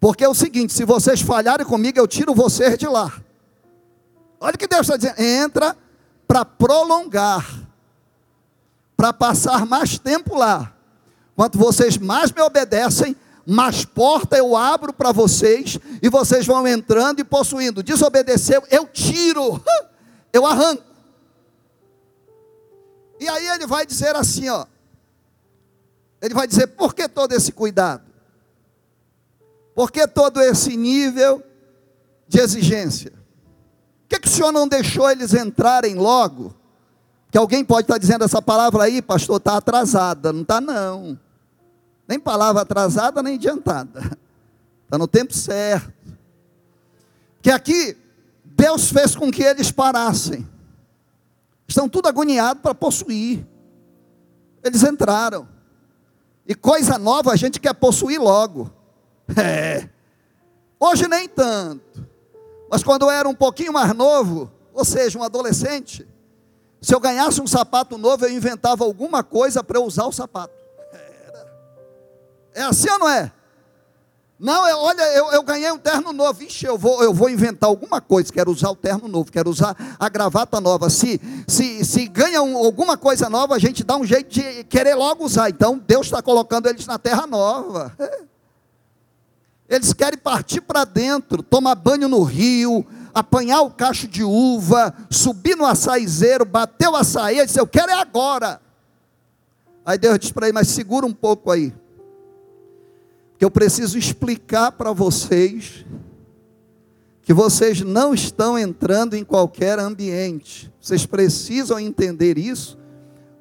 Porque 0.00 0.24
é 0.24 0.28
o 0.28 0.34
seguinte: 0.34 0.72
se 0.72 0.84
vocês 0.84 1.20
falharem 1.20 1.66
comigo, 1.66 1.98
eu 1.98 2.08
tiro 2.08 2.34
vocês 2.34 2.78
de 2.78 2.88
lá. 2.88 3.12
Olha 4.40 4.54
o 4.54 4.58
que 4.58 4.66
Deus 4.66 4.88
está 4.88 4.96
dizendo: 4.96 5.20
entra 5.20 5.76
para 6.26 6.44
prolongar, 6.44 7.46
para 8.96 9.12
passar 9.12 9.66
mais 9.66 9.98
tempo 9.98 10.34
lá. 10.34 10.72
Quanto 11.36 11.58
vocês 11.58 11.98
mais 11.98 12.32
me 12.32 12.40
obedecem, 12.40 13.14
mas 13.50 13.82
porta 13.82 14.36
eu 14.36 14.54
abro 14.54 14.92
para 14.92 15.10
vocês 15.10 15.78
e 16.02 16.10
vocês 16.10 16.44
vão 16.44 16.68
entrando 16.68 17.20
e 17.20 17.24
possuindo. 17.24 17.82
Desobedeceu, 17.82 18.62
eu 18.70 18.86
tiro, 18.86 19.58
eu 20.34 20.44
arranco. 20.44 20.82
E 23.18 23.26
aí 23.26 23.48
ele 23.48 23.66
vai 23.66 23.86
dizer 23.86 24.14
assim, 24.14 24.50
ó. 24.50 24.66
Ele 26.20 26.34
vai 26.34 26.46
dizer: 26.46 26.66
por 26.66 26.94
que 26.94 27.08
todo 27.08 27.32
esse 27.32 27.50
cuidado? 27.50 28.02
Por 29.74 29.90
que 29.90 30.06
todo 30.06 30.42
esse 30.42 30.76
nível 30.76 31.42
de 32.28 32.40
exigência? 32.40 33.12
Por 33.12 34.08
que, 34.10 34.20
que 34.20 34.28
o 34.28 34.30
senhor 34.30 34.52
não 34.52 34.68
deixou 34.68 35.10
eles 35.10 35.32
entrarem 35.32 35.94
logo? 35.94 36.54
Que 37.30 37.38
alguém 37.38 37.64
pode 37.64 37.84
estar 37.84 37.96
dizendo 37.96 38.24
essa 38.24 38.42
palavra 38.42 38.84
aí, 38.84 39.00
pastor, 39.00 39.38
está 39.38 39.56
atrasada. 39.56 40.34
Não 40.34 40.42
está, 40.42 40.60
não. 40.60 41.18
Nem 42.08 42.18
palavra 42.18 42.62
atrasada, 42.62 43.22
nem 43.22 43.34
adiantada. 43.34 44.18
Está 44.84 44.96
no 44.96 45.06
tempo 45.06 45.34
certo. 45.34 45.92
Que 47.42 47.50
aqui, 47.50 47.94
Deus 48.42 48.90
fez 48.90 49.14
com 49.14 49.30
que 49.30 49.42
eles 49.42 49.70
parassem. 49.70 50.48
Estão 51.68 51.86
tudo 51.86 52.08
agoniados 52.08 52.62
para 52.62 52.74
possuir. 52.74 53.46
Eles 54.64 54.82
entraram. 54.82 55.46
E 56.46 56.54
coisa 56.54 56.96
nova 56.96 57.32
a 57.32 57.36
gente 57.36 57.60
quer 57.60 57.74
possuir 57.74 58.18
logo. 58.18 58.72
É. 59.36 59.86
Hoje 60.80 61.06
nem 61.06 61.28
tanto. 61.28 62.06
Mas 62.70 62.82
quando 62.82 63.02
eu 63.02 63.10
era 63.10 63.28
um 63.28 63.34
pouquinho 63.34 63.74
mais 63.74 63.94
novo, 63.94 64.50
ou 64.72 64.86
seja, 64.86 65.18
um 65.18 65.22
adolescente, 65.22 66.08
se 66.80 66.94
eu 66.94 67.00
ganhasse 67.00 67.40
um 67.42 67.46
sapato 67.46 67.98
novo, 67.98 68.24
eu 68.24 68.32
inventava 68.32 68.84
alguma 68.84 69.22
coisa 69.22 69.62
para 69.62 69.78
eu 69.78 69.84
usar 69.84 70.06
o 70.06 70.12
sapato. 70.12 70.54
É 72.54 72.62
assim 72.62 72.90
ou 72.90 72.98
não 72.98 73.08
é? 73.08 73.32
Não, 74.38 74.68
eu, 74.68 74.78
olha, 74.78 75.02
eu, 75.14 75.32
eu, 75.32 75.42
ganhei 75.42 75.70
um 75.72 75.78
terno 75.78 76.12
novo. 76.12 76.42
Ixi, 76.44 76.64
eu 76.64 76.78
vou, 76.78 77.02
eu 77.02 77.12
vou 77.12 77.28
inventar 77.28 77.68
alguma 77.68 78.00
coisa. 78.00 78.32
Quero 78.32 78.52
usar 78.52 78.70
o 78.70 78.76
terno 78.76 79.08
novo, 79.08 79.32
quero 79.32 79.50
usar 79.50 79.76
a 79.98 80.08
gravata 80.08 80.60
nova. 80.60 80.88
Se, 80.88 81.20
se, 81.48 81.84
se 81.84 82.06
ganha 82.06 82.40
um, 82.40 82.56
alguma 82.56 82.96
coisa 82.96 83.28
nova, 83.28 83.56
a 83.56 83.58
gente 83.58 83.82
dá 83.82 83.96
um 83.96 84.04
jeito 84.04 84.30
de 84.30 84.62
querer 84.64 84.94
logo 84.94 85.24
usar. 85.24 85.50
Então, 85.50 85.82
Deus 85.84 86.06
está 86.06 86.22
colocando 86.22 86.68
eles 86.68 86.86
na 86.86 86.98
terra 86.98 87.26
nova. 87.26 87.92
Eles 89.70 89.92
querem 89.92 90.18
partir 90.18 90.62
para 90.62 90.82
dentro, 90.86 91.42
tomar 91.42 91.74
banho 91.74 92.08
no 92.08 92.22
rio, 92.22 92.86
apanhar 93.12 93.60
o 93.60 93.70
cacho 93.70 94.08
de 94.08 94.24
uva, 94.24 94.94
subir 95.10 95.58
no 95.58 95.66
açaizeiro, 95.66 96.46
bater 96.46 96.88
o 96.88 96.96
açaí. 96.96 97.36
Ele 97.36 97.44
disse: 97.44 97.60
Eu 97.60 97.66
quero 97.66 97.90
é 97.92 98.00
agora. 98.00 98.62
Aí 99.84 99.98
Deus 99.98 100.18
disse 100.18 100.32
para 100.32 100.46
ele: 100.46 100.54
Mas 100.54 100.68
segura 100.68 101.04
um 101.04 101.12
pouco 101.12 101.50
aí 101.50 101.74
que 103.38 103.44
eu 103.44 103.50
preciso 103.50 103.96
explicar 103.96 104.72
para 104.72 104.92
vocês 104.92 105.86
que 107.28 107.34
vocês 107.34 107.82
não 107.82 108.14
estão 108.14 108.58
entrando 108.58 109.14
em 109.14 109.22
qualquer 109.22 109.78
ambiente. 109.78 110.72
Vocês 110.80 111.04
precisam 111.04 111.78
entender 111.78 112.38
isso, 112.38 112.78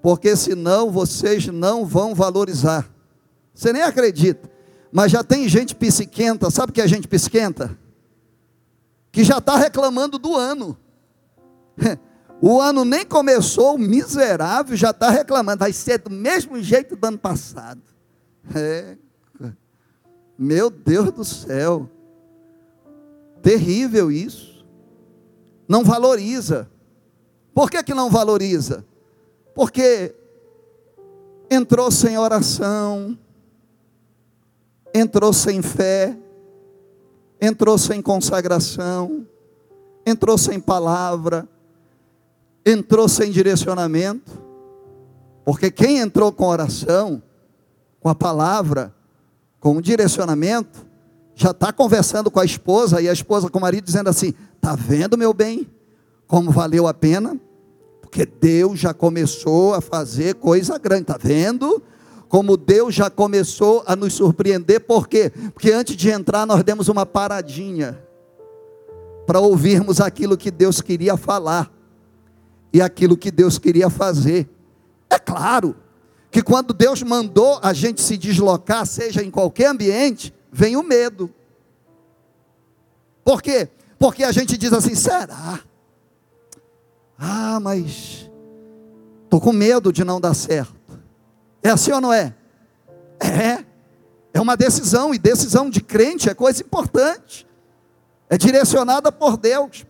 porque 0.01 0.35
senão 0.35 0.91
vocês 0.91 1.47
não 1.47 1.85
vão 1.85 2.13
valorizar. 2.13 2.85
Você 3.53 3.71
nem 3.71 3.81
acredita, 3.81 4.51
mas 4.91 5.13
já 5.13 5.23
tem 5.23 5.47
gente 5.47 5.73
psiquenta, 5.73 6.51
sabe 6.51 6.71
o 6.71 6.73
que 6.73 6.81
é 6.81 6.87
gente 6.87 7.07
psiquenta? 7.07 7.79
Que 9.09 9.23
já 9.23 9.37
está 9.37 9.55
reclamando 9.55 10.19
do 10.19 10.35
ano. 10.35 10.77
O 12.39 12.61
ano 12.61 12.85
nem 12.85 13.03
começou, 13.03 13.73
o 13.73 13.79
miserável 13.79 14.77
já 14.77 14.91
está 14.91 15.09
reclamando, 15.09 15.57
vai 15.57 15.73
ser 15.73 15.97
do 15.97 16.11
mesmo 16.11 16.61
jeito 16.61 16.95
do 16.95 17.03
ano 17.03 17.17
passado. 17.17 17.81
É, 18.53 18.95
meu 20.37 20.69
Deus 20.69 21.11
do 21.11 21.25
céu. 21.25 21.89
Terrível 23.41 24.11
isso. 24.11 24.65
Não 25.67 25.83
valoriza. 25.83 26.69
Por 27.53 27.71
que, 27.71 27.81
que 27.81 27.93
não 27.93 28.09
valoriza? 28.09 28.85
Porque 29.55 30.13
entrou 31.49 31.89
sem 31.89 32.17
oração, 32.17 33.17
entrou 34.93 35.33
sem 35.33 35.61
fé, 35.61 36.15
entrou 37.41 37.77
sem 37.77 38.01
consagração, 38.01 39.25
entrou 40.05 40.37
sem 40.37 40.59
palavra, 40.59 41.47
entrou 42.65 43.07
sem 43.07 43.31
direcionamento. 43.31 44.31
Porque 45.43 45.71
quem 45.71 45.99
entrou 45.99 46.31
com 46.31 46.45
oração, 46.45 47.23
com 47.99 48.09
a 48.09 48.15
palavra, 48.15 48.93
com 49.59 49.77
um 49.77 49.81
direcionamento, 49.81 50.85
já 51.35 51.51
está 51.51 51.71
conversando 51.71 52.31
com 52.31 52.39
a 52.39 52.45
esposa 52.45 53.01
e 53.01 53.07
a 53.07 53.13
esposa 53.13 53.49
com 53.49 53.59
o 53.59 53.61
marido 53.61 53.85
dizendo 53.85 54.09
assim: 54.09 54.33
Está 54.55 54.75
vendo, 54.75 55.17
meu 55.17 55.33
bem, 55.33 55.69
como 56.27 56.51
valeu 56.51 56.87
a 56.87 56.93
pena? 56.93 57.39
Porque 58.01 58.25
Deus 58.25 58.79
já 58.79 58.93
começou 58.93 59.73
a 59.73 59.81
fazer 59.81 60.35
coisa 60.35 60.77
grande, 60.77 61.03
está 61.03 61.17
vendo? 61.17 61.81
Como 62.27 62.57
Deus 62.57 62.93
já 62.93 63.09
começou 63.09 63.83
a 63.85 63.95
nos 63.95 64.13
surpreender, 64.13 64.81
por 64.81 65.07
quê? 65.07 65.31
Porque 65.53 65.71
antes 65.71 65.95
de 65.95 66.09
entrar 66.09 66.45
nós 66.45 66.63
demos 66.63 66.89
uma 66.89 67.05
paradinha 67.05 68.01
para 69.25 69.39
ouvirmos 69.39 70.01
aquilo 70.01 70.37
que 70.37 70.49
Deus 70.49 70.81
queria 70.81 71.15
falar 71.15 71.71
e 72.73 72.81
aquilo 72.81 73.17
que 73.17 73.29
Deus 73.29 73.57
queria 73.57 73.89
fazer. 73.89 74.49
É 75.09 75.19
claro, 75.19 75.75
que 76.37 76.43
quando 76.43 76.71
Deus 76.71 77.01
mandou 77.01 77.59
a 77.63 77.73
gente 77.73 77.99
se 77.99 78.15
deslocar, 78.15 78.85
seja 78.85 79.23
em 79.23 79.31
qualquer 79.31 79.71
ambiente, 79.71 80.31
vem 80.51 80.77
o 80.77 80.83
medo. 80.83 81.33
Por 83.25 83.41
quê? 83.41 83.67
Porque 83.97 84.23
a 84.23 84.31
gente 84.31 84.55
diz 84.55 84.71
assim: 84.71 84.93
será? 84.93 85.59
Ah, 87.17 87.59
mas 87.59 88.29
estou 89.23 89.41
com 89.41 89.51
medo 89.51 89.91
de 89.91 90.03
não 90.03 90.21
dar 90.21 90.35
certo. 90.35 90.75
É 91.63 91.71
assim 91.71 91.91
ou 91.91 91.99
não 91.99 92.13
é? 92.13 92.35
É. 93.19 93.65
É 94.31 94.39
uma 94.39 94.55
decisão, 94.55 95.15
e 95.15 95.17
decisão 95.17 95.71
de 95.71 95.81
crente 95.81 96.29
é 96.29 96.35
coisa 96.35 96.61
importante. 96.61 97.47
É 98.29 98.37
direcionada 98.37 99.11
por 99.11 99.37
Deus. 99.37 99.87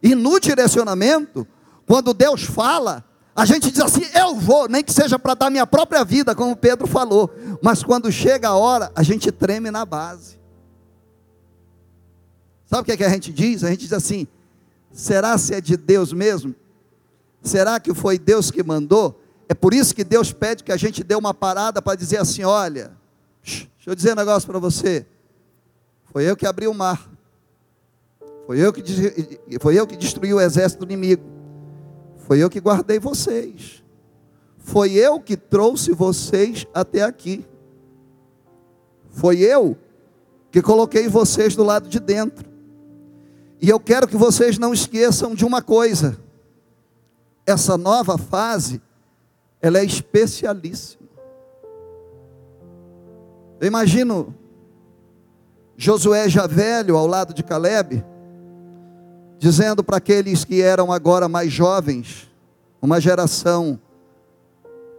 E 0.00 0.14
no 0.14 0.38
direcionamento, 0.38 1.44
quando 1.84 2.14
Deus 2.14 2.44
fala, 2.44 3.04
a 3.38 3.44
gente 3.44 3.70
diz 3.70 3.78
assim: 3.78 4.02
eu 4.14 4.34
vou, 4.34 4.68
nem 4.68 4.82
que 4.82 4.92
seja 4.92 5.16
para 5.16 5.32
dar 5.32 5.48
minha 5.48 5.64
própria 5.64 6.04
vida, 6.04 6.34
como 6.34 6.56
Pedro 6.56 6.88
falou. 6.88 7.32
Mas 7.62 7.84
quando 7.84 8.10
chega 8.10 8.48
a 8.48 8.56
hora, 8.56 8.90
a 8.96 9.02
gente 9.04 9.30
treme 9.30 9.70
na 9.70 9.84
base. 9.84 10.36
Sabe 12.66 12.82
o 12.82 12.84
que, 12.84 12.90
é 12.90 12.96
que 12.96 13.04
a 13.04 13.08
gente 13.08 13.32
diz? 13.32 13.62
A 13.62 13.70
gente 13.70 13.82
diz 13.82 13.92
assim: 13.92 14.26
será 14.90 15.38
se 15.38 15.54
é 15.54 15.60
de 15.60 15.76
Deus 15.76 16.12
mesmo? 16.12 16.52
Será 17.40 17.78
que 17.78 17.94
foi 17.94 18.18
Deus 18.18 18.50
que 18.50 18.60
mandou? 18.60 19.22
É 19.48 19.54
por 19.54 19.72
isso 19.72 19.94
que 19.94 20.02
Deus 20.02 20.32
pede 20.32 20.64
que 20.64 20.72
a 20.72 20.76
gente 20.76 21.04
dê 21.04 21.14
uma 21.14 21.32
parada 21.32 21.80
para 21.80 21.96
dizer 21.96 22.16
assim: 22.16 22.42
olha, 22.42 22.90
deixa 23.44 23.68
eu 23.86 23.94
dizer 23.94 24.14
um 24.14 24.16
negócio 24.16 24.48
para 24.48 24.58
você. 24.58 25.06
Foi 26.12 26.28
eu 26.28 26.36
que 26.36 26.44
abri 26.44 26.66
o 26.66 26.74
mar. 26.74 27.08
Foi 28.48 28.58
eu 28.58 28.72
que, 28.72 28.82
foi 29.60 29.78
eu 29.78 29.86
que 29.86 29.96
destruí 29.96 30.34
o 30.34 30.40
exército 30.40 30.82
inimigo. 30.82 31.37
Foi 32.28 32.38
eu 32.40 32.50
que 32.50 32.60
guardei 32.60 32.98
vocês. 32.98 33.82
Foi 34.58 34.92
eu 34.92 35.18
que 35.18 35.34
trouxe 35.34 35.92
vocês 35.92 36.66
até 36.74 37.02
aqui. 37.02 37.42
Foi 39.08 39.38
eu 39.38 39.78
que 40.50 40.60
coloquei 40.60 41.08
vocês 41.08 41.56
do 41.56 41.64
lado 41.64 41.88
de 41.88 41.98
dentro. 41.98 42.46
E 43.62 43.70
eu 43.70 43.80
quero 43.80 44.06
que 44.06 44.14
vocês 44.14 44.58
não 44.58 44.74
esqueçam 44.74 45.34
de 45.34 45.42
uma 45.42 45.62
coisa. 45.62 46.18
Essa 47.46 47.78
nova 47.78 48.18
fase 48.18 48.82
ela 49.62 49.78
é 49.78 49.84
especialíssima. 49.86 51.08
Eu 53.58 53.66
imagino 53.66 54.34
Josué 55.78 56.28
já 56.28 56.46
velho 56.46 56.94
ao 56.94 57.06
lado 57.06 57.32
de 57.32 57.42
Caleb, 57.42 58.04
dizendo 59.38 59.84
para 59.84 59.98
aqueles 59.98 60.44
que 60.44 60.60
eram 60.60 60.92
agora 60.92 61.28
mais 61.28 61.52
jovens, 61.52 62.28
uma 62.82 63.00
geração 63.00 63.78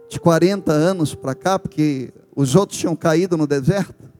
de 0.08 0.18
40 0.18 0.72
anos 0.72 1.14
para 1.14 1.34
cá, 1.34 1.58
porque 1.58 2.12
os 2.34 2.54
outros 2.54 2.78
tinham 2.78 2.96
caído 2.96 3.36
no 3.36 3.46
deserto, 3.46 4.10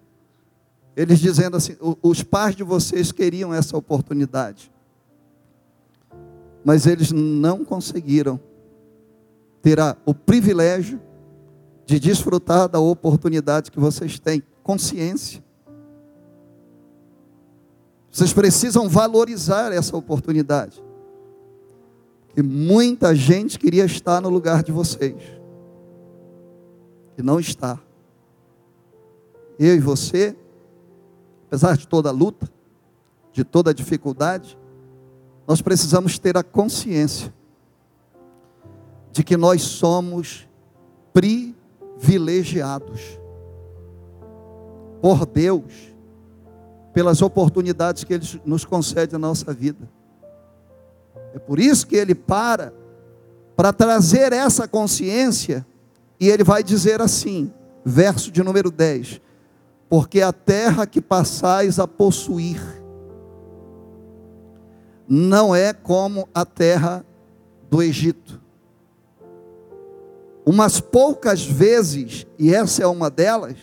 eles 0.97 1.19
dizendo 1.19 1.57
assim: 1.57 1.77
os 2.03 2.23
pais 2.23 2.55
de 2.55 2.63
vocês 2.63 3.11
queriam 3.11 3.53
essa 3.55 3.77
oportunidade, 3.77 4.71
mas 6.65 6.87
eles 6.87 7.11
não 7.11 7.65
conseguiram 7.65 8.39
terá 9.63 9.97
o 10.07 10.15
privilégio 10.15 11.01
de 11.85 11.99
desfrutar 11.99 12.69
da 12.69 12.79
oportunidade 12.79 13.71
que 13.71 13.81
vocês 13.81 14.19
têm. 14.19 14.43
Consciência. 14.63 15.43
Vocês 18.11 18.33
precisam 18.33 18.89
valorizar 18.89 19.73
essa 19.73 19.97
oportunidade. 19.97 20.83
Que 22.35 22.43
muita 22.43 23.15
gente 23.15 23.59
queria 23.59 23.85
estar 23.85 24.21
no 24.21 24.29
lugar 24.29 24.63
de 24.63 24.73
vocês. 24.73 25.17
E 27.17 27.23
não 27.23 27.39
está. 27.39 27.79
Eu 29.59 29.77
e 29.77 29.81
você, 29.81 30.37
apesar 31.47 31.77
de 31.77 31.87
toda 31.87 32.09
a 32.09 32.13
luta, 32.13 32.51
de 33.33 33.45
toda 33.45 33.71
a 33.71 33.75
dificuldade, 33.75 34.59
nós 35.47 35.61
precisamos 35.61 36.19
ter 36.19 36.37
a 36.37 36.43
consciência 36.43 37.33
de 39.13 39.23
que 39.23 39.37
nós 39.37 39.63
somos 39.63 40.49
privilegiados 41.13 43.01
por 45.01 45.27
Deus, 45.27 45.91
pelas 46.93 47.23
oportunidades 47.23 48.05
que 48.05 48.15
Ele 48.15 48.41
nos 48.45 48.65
concede 48.65 49.13
na 49.13 49.19
nossa 49.19 49.53
vida. 49.53 49.89
É 51.35 51.39
por 51.39 51.59
isso 51.59 51.87
que 51.87 51.97
Ele 51.97 52.15
para, 52.15 52.73
para 53.57 53.73
trazer 53.73 54.33
essa 54.33 54.67
consciência, 54.67 55.67
e 56.19 56.29
Ele 56.29 56.45
vai 56.45 56.63
dizer 56.63 57.01
assim, 57.01 57.53
verso 57.85 58.31
de 58.31 58.43
número 58.43 58.71
10: 58.71 59.21
Porque 59.89 60.21
a 60.21 60.33
terra 60.33 60.87
que 60.87 61.01
passais 61.01 61.79
a 61.79 61.87
possuir, 61.87 62.61
não 65.09 65.55
é 65.55 65.73
como 65.73 66.29
a 66.35 66.45
terra 66.45 67.05
do 67.69 67.83
Egito 67.83 68.41
umas 70.51 70.81
poucas 70.81 71.45
vezes, 71.45 72.27
e 72.37 72.53
essa 72.53 72.83
é 72.83 72.87
uma 72.87 73.09
delas, 73.09 73.57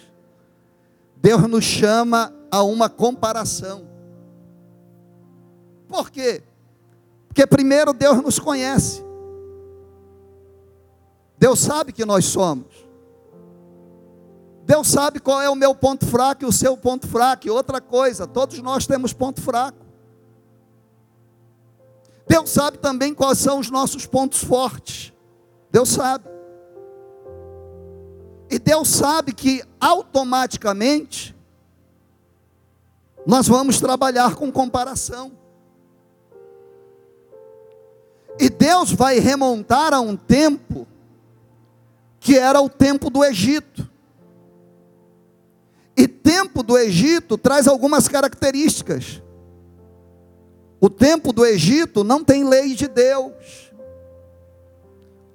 Deus 1.18 1.42
nos 1.48 1.66
chama 1.66 2.34
a 2.52 2.64
uma 2.64 2.90
comparação. 2.90 3.88
Por 5.88 6.10
quê? 6.10 6.44
Porque 7.28 7.46
primeiro 7.46 7.94
Deus 7.94 8.22
nos 8.22 8.40
conhece. 8.40 9.04
Deus 11.38 11.60
sabe 11.60 11.94
que 11.94 12.04
nós 12.04 12.26
somos. 12.26 12.88
Deus 14.66 14.88
sabe 14.88 15.20
qual 15.20 15.42
é 15.42 15.50
o 15.50 15.56
meu 15.56 15.74
ponto 15.74 16.06
fraco 16.06 16.44
e 16.44 16.48
o 16.48 16.52
seu 16.52 16.76
ponto 16.76 17.08
fraco. 17.08 17.48
E 17.48 17.50
outra 17.50 17.80
coisa, 17.80 18.28
todos 18.28 18.60
nós 18.60 18.86
temos 18.86 19.14
ponto 19.14 19.42
fraco. 19.42 19.86
Deus 22.28 22.50
sabe 22.50 22.78
também 22.78 23.14
quais 23.14 23.38
são 23.38 23.60
os 23.60 23.70
nossos 23.70 24.06
pontos 24.06 24.44
fortes. 24.44 25.14
Deus 25.72 25.90
sabe. 25.90 26.26
E 28.50 28.58
Deus 28.58 28.88
sabe 28.90 29.32
que 29.34 29.64
automaticamente 29.80 31.37
nós 33.28 33.46
vamos 33.48 33.82
trabalhar 33.82 34.36
com 34.36 34.50
comparação. 34.50 35.34
E 38.40 38.50
Deus 38.50 38.92
vai 38.92 39.20
remontar 39.20 39.94
a 39.94 40.00
um 40.00 40.16
tempo 40.16 40.88
que 42.22 42.38
era 42.38 42.62
o 42.62 42.70
tempo 42.70 43.10
do 43.10 43.24
Egito. 43.24 43.88
E 45.98 46.08
tempo 46.08 46.64
do 46.64 46.78
Egito 46.78 47.38
traz 47.38 47.68
algumas 47.68 48.08
características. 48.08 49.22
O 50.80 50.90
tempo 50.90 51.34
do 51.34 51.46
Egito 51.46 52.06
não 52.06 52.24
tem 52.24 52.48
lei 52.48 52.74
de 52.76 52.88
Deus. 52.88 53.74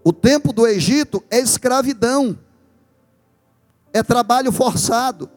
O 0.02 0.14
tempo 0.14 0.50
do 0.50 0.66
Egito 0.66 1.22
é 1.30 1.38
escravidão 1.38 2.38
é 3.92 4.02
trabalho 4.02 4.50
forçado. 4.50 5.28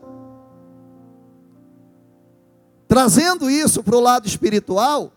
Trazendo 2.88 3.50
isso 3.50 3.84
para 3.84 3.96
o 3.96 4.00
lado 4.00 4.28
espiritual, 4.28 5.12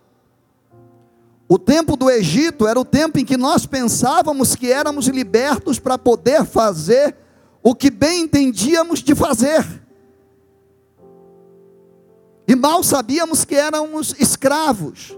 o 1.48 1.58
tempo 1.58 1.96
do 1.96 2.10
Egito 2.10 2.66
era 2.66 2.78
o 2.78 2.84
tempo 2.84 3.18
em 3.18 3.24
que 3.24 3.36
nós 3.36 3.64
pensávamos 3.64 4.54
que 4.54 4.70
éramos 4.70 5.06
libertos 5.06 5.78
para 5.78 5.96
poder 5.96 6.44
fazer 6.44 7.16
o 7.62 7.74
que 7.74 7.90
bem 7.90 8.22
entendíamos 8.22 9.00
de 9.00 9.14
fazer. 9.14 9.66
E 12.46 12.54
mal 12.54 12.82
sabíamos 12.82 13.44
que 13.44 13.54
éramos 13.54 14.14
escravos. 14.18 15.16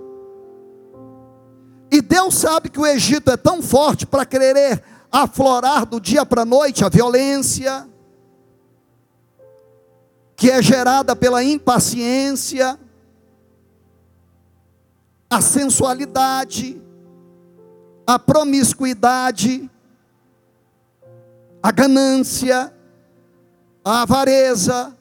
E 1.90 2.00
Deus 2.00 2.34
sabe 2.34 2.68
que 2.68 2.78
o 2.78 2.86
Egito 2.86 3.30
é 3.30 3.36
tão 3.36 3.60
forte 3.60 4.06
para 4.06 4.24
querer 4.24 4.82
aflorar 5.10 5.84
do 5.84 6.00
dia 6.00 6.24
para 6.24 6.42
a 6.42 6.44
noite 6.44 6.84
a 6.84 6.88
violência, 6.88 7.88
que 10.40 10.50
é 10.50 10.62
gerada 10.62 11.14
pela 11.14 11.44
impaciência, 11.44 12.80
a 15.28 15.38
sensualidade, 15.42 16.80
a 18.06 18.18
promiscuidade, 18.18 19.70
a 21.62 21.70
ganância, 21.70 22.72
a 23.84 24.00
avareza. 24.00 24.96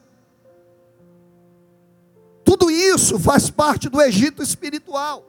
Tudo 2.44 2.70
isso 2.70 3.18
faz 3.18 3.48
parte 3.48 3.88
do 3.88 3.98
Egito 4.02 4.42
espiritual. 4.42 5.24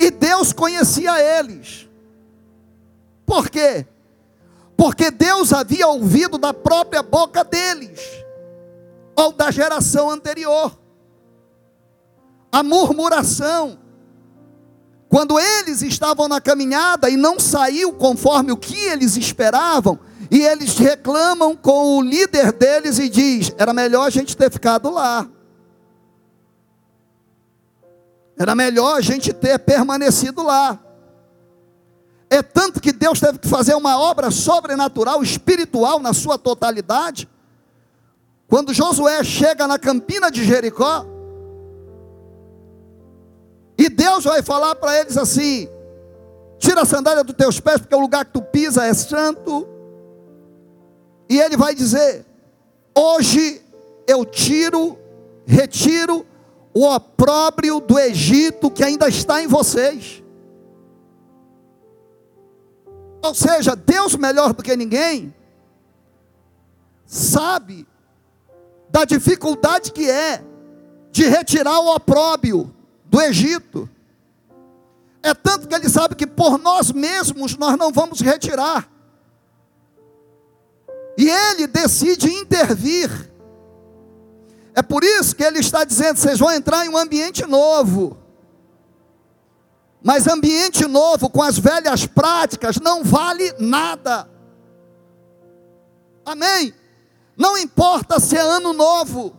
E 0.00 0.10
Deus 0.10 0.52
conhecia 0.52 1.16
eles. 1.38 1.88
Por 3.24 3.48
quê? 3.48 3.86
Porque 4.76 5.12
Deus 5.12 5.52
havia 5.52 5.86
ouvido 5.86 6.38
da 6.38 6.52
própria 6.52 7.04
boca 7.04 7.44
deles 7.44 8.21
ou 9.16 9.32
da 9.32 9.50
geração 9.50 10.10
anterior. 10.10 10.78
A 12.50 12.62
murmuração, 12.62 13.78
quando 15.08 15.38
eles 15.38 15.82
estavam 15.82 16.28
na 16.28 16.40
caminhada 16.40 17.08
e 17.08 17.16
não 17.16 17.38
saiu 17.38 17.92
conforme 17.92 18.52
o 18.52 18.56
que 18.56 18.76
eles 18.76 19.16
esperavam, 19.16 19.98
e 20.30 20.40
eles 20.40 20.78
reclamam 20.78 21.54
com 21.54 21.98
o 21.98 22.02
líder 22.02 22.52
deles 22.52 22.98
e 22.98 23.08
diz: 23.08 23.52
era 23.58 23.72
melhor 23.72 24.06
a 24.06 24.10
gente 24.10 24.36
ter 24.36 24.50
ficado 24.50 24.90
lá. 24.90 25.28
Era 28.38 28.54
melhor 28.54 28.96
a 28.96 29.00
gente 29.00 29.32
ter 29.32 29.58
permanecido 29.58 30.42
lá. 30.42 30.78
É 32.30 32.42
tanto 32.42 32.80
que 32.80 32.92
Deus 32.92 33.20
teve 33.20 33.38
que 33.38 33.46
fazer 33.46 33.74
uma 33.74 33.98
obra 33.98 34.30
sobrenatural, 34.30 35.22
espiritual, 35.22 36.00
na 36.00 36.14
sua 36.14 36.38
totalidade. 36.38 37.28
Quando 38.52 38.74
Josué 38.74 39.24
chega 39.24 39.66
na 39.66 39.78
campina 39.78 40.30
de 40.30 40.44
Jericó, 40.44 41.06
e 43.78 43.88
Deus 43.88 44.24
vai 44.24 44.42
falar 44.42 44.74
para 44.74 45.00
eles 45.00 45.16
assim: 45.16 45.66
tira 46.58 46.82
a 46.82 46.84
sandália 46.84 47.24
dos 47.24 47.34
teus 47.34 47.58
pés, 47.58 47.78
porque 47.80 47.94
o 47.94 48.00
lugar 48.00 48.26
que 48.26 48.32
tu 48.34 48.42
pisa 48.42 48.84
é 48.84 48.92
santo. 48.92 49.66
E 51.30 51.40
ele 51.40 51.56
vai 51.56 51.74
dizer: 51.74 52.26
hoje 52.94 53.62
eu 54.06 54.22
tiro, 54.22 54.98
retiro 55.46 56.26
o 56.74 56.86
opróbrio 56.86 57.80
do 57.80 57.98
Egito 57.98 58.70
que 58.70 58.84
ainda 58.84 59.08
está 59.08 59.42
em 59.42 59.46
vocês. 59.46 60.22
Ou 63.22 63.34
seja, 63.34 63.74
Deus 63.74 64.14
melhor 64.14 64.52
do 64.52 64.62
que 64.62 64.76
ninguém 64.76 65.34
sabe 67.06 67.90
da 68.92 69.06
dificuldade 69.06 69.90
que 69.90 70.08
é 70.08 70.44
de 71.10 71.26
retirar 71.26 71.80
o 71.80 71.94
opróbrio 71.94 72.72
do 73.06 73.20
Egito. 73.22 73.88
É 75.22 75.32
tanto 75.32 75.66
que 75.66 75.74
ele 75.74 75.88
sabe 75.88 76.14
que 76.14 76.26
por 76.26 76.58
nós 76.58 76.92
mesmos 76.92 77.56
nós 77.56 77.78
não 77.78 77.90
vamos 77.90 78.20
retirar. 78.20 78.86
E 81.16 81.28
ele 81.28 81.66
decide 81.66 82.28
intervir. 82.30 83.10
É 84.74 84.82
por 84.82 85.02
isso 85.02 85.34
que 85.34 85.42
ele 85.42 85.60
está 85.60 85.84
dizendo: 85.84 86.18
vocês 86.18 86.38
vão 86.38 86.50
entrar 86.52 86.84
em 86.84 86.90
um 86.90 86.98
ambiente 86.98 87.46
novo. 87.46 88.18
Mas 90.02 90.26
ambiente 90.26 90.86
novo 90.86 91.30
com 91.30 91.42
as 91.42 91.58
velhas 91.58 92.06
práticas 92.06 92.76
não 92.76 93.04
vale 93.04 93.54
nada. 93.58 94.28
Amém? 96.24 96.74
Não 97.36 97.56
importa 97.56 98.20
se 98.20 98.36
é 98.36 98.40
ano 98.40 98.72
novo, 98.72 99.34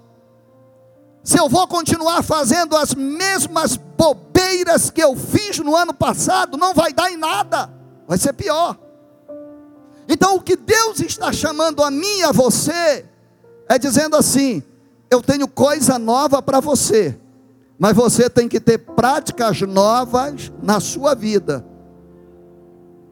se 1.24 1.40
eu 1.40 1.48
vou 1.48 1.68
continuar 1.68 2.22
fazendo 2.22 2.76
as 2.76 2.94
mesmas 2.94 3.78
bobeiras 3.78 4.90
que 4.90 5.02
eu 5.02 5.16
fiz 5.16 5.60
no 5.60 5.76
ano 5.76 5.94
passado, 5.94 6.58
não 6.58 6.74
vai 6.74 6.92
dar 6.92 7.12
em 7.12 7.18
nada, 7.18 7.72
vai 8.08 8.18
ser 8.18 8.34
pior. 8.34 8.78
Então, 10.08 10.36
o 10.36 10.42
que 10.42 10.58
Deus 10.58 11.00
está 11.00 11.32
chamando 11.32 11.82
a 11.82 11.90
mim 11.90 12.18
e 12.20 12.24
a 12.24 12.32
você, 12.34 13.06
é 13.70 13.80
dizendo 13.80 14.18
assim: 14.18 14.62
eu 15.10 15.22
tenho 15.22 15.48
coisa 15.48 15.98
nova 15.98 16.42
para 16.42 16.60
você, 16.60 17.18
mas 17.80 17.96
você 17.96 18.30
tem 18.30 18.50
que 18.50 18.60
ter 18.60 18.80
práticas 18.80 19.62
novas 19.62 20.52
na 20.62 20.80
sua 20.80 21.16
vida. 21.16 21.66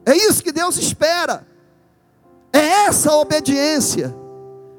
É 0.04 0.14
isso 0.14 0.42
que 0.42 0.52
Deus 0.52 0.76
espera, 0.76 1.46
é 2.52 2.86
essa 2.86 3.14
obediência. 3.14 4.21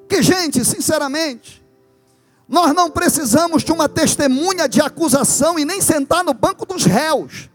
Que, 0.08 0.22
gente, 0.22 0.64
sinceramente, 0.64 1.64
nós 2.48 2.74
não 2.74 2.90
precisamos 2.90 3.64
de 3.64 3.72
uma 3.72 3.88
testemunha 3.88 4.68
de 4.68 4.82
acusação 4.82 5.58
e 5.58 5.66
nem 5.66 5.82
sentar 5.82 6.24
no 6.24 6.34
banco 6.34 6.66
dos 6.66 6.86
réus, 6.86 7.50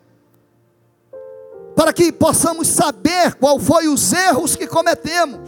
para 1.76 1.92
que 1.92 2.10
possamos 2.10 2.68
saber 2.68 3.34
qual 3.34 3.60
foi 3.60 3.86
os 3.86 4.12
erros 4.12 4.56
que 4.56 4.66
cometemos. 4.66 5.40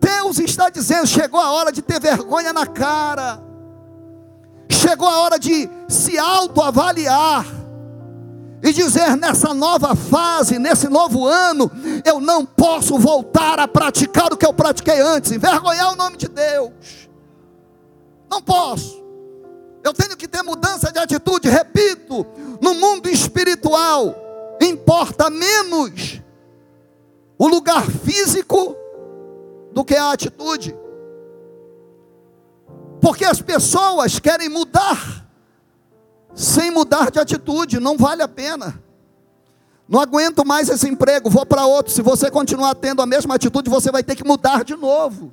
Deus 0.00 0.38
está 0.38 0.68
dizendo: 0.68 1.06
chegou 1.06 1.40
a 1.40 1.52
hora 1.52 1.72
de 1.72 1.80
ter 1.80 2.00
vergonha 2.00 2.52
na 2.52 2.66
cara, 2.66 3.42
chegou 4.70 5.08
a 5.08 5.18
hora 5.20 5.38
de 5.38 5.68
se 5.88 6.18
autoavaliar 6.18 7.46
e 8.62 8.72
dizer 8.72 9.16
nessa 9.16 9.52
nova 9.52 9.94
fase, 9.94 10.58
nesse 10.58 10.88
novo 10.88 11.26
ano, 11.26 11.70
eu 12.04 12.20
não 12.20 12.44
posso 12.44 12.98
voltar 12.98 13.58
a 13.58 13.68
praticar 13.68 14.32
o 14.32 14.36
que 14.36 14.46
eu 14.46 14.52
pratiquei 14.52 15.00
antes, 15.00 15.32
envergonhar 15.32 15.92
o 15.92 15.96
nome 15.96 16.16
de 16.16 16.28
Deus. 16.28 16.72
Não 18.30 18.42
posso. 18.42 19.04
Eu 19.84 19.92
tenho 19.92 20.16
que 20.16 20.26
ter 20.26 20.42
mudança 20.42 20.90
de 20.90 20.98
atitude. 20.98 21.48
Repito, 21.48 22.26
no 22.60 22.74
mundo 22.74 23.08
espiritual, 23.08 24.16
importa 24.60 25.30
menos 25.30 26.20
o 27.38 27.46
lugar 27.46 27.84
físico 27.88 28.74
do 29.72 29.84
que 29.84 29.94
a 29.94 30.12
atitude. 30.12 30.76
Porque 33.00 33.24
as 33.24 33.40
pessoas 33.40 34.18
querem 34.18 34.48
mudar 34.48 35.25
sem 36.36 36.70
mudar 36.70 37.10
de 37.10 37.18
atitude, 37.18 37.80
não 37.80 37.96
vale 37.96 38.22
a 38.22 38.28
pena. 38.28 38.80
Não 39.88 39.98
aguento 39.98 40.44
mais 40.44 40.68
esse 40.68 40.86
emprego, 40.86 41.30
vou 41.30 41.46
para 41.46 41.64
outro. 41.64 41.92
Se 41.92 42.02
você 42.02 42.30
continuar 42.30 42.74
tendo 42.74 43.00
a 43.00 43.06
mesma 43.06 43.36
atitude, 43.36 43.70
você 43.70 43.90
vai 43.90 44.04
ter 44.04 44.14
que 44.14 44.24
mudar 44.24 44.62
de 44.62 44.76
novo. 44.76 45.32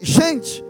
Gente, 0.00 0.64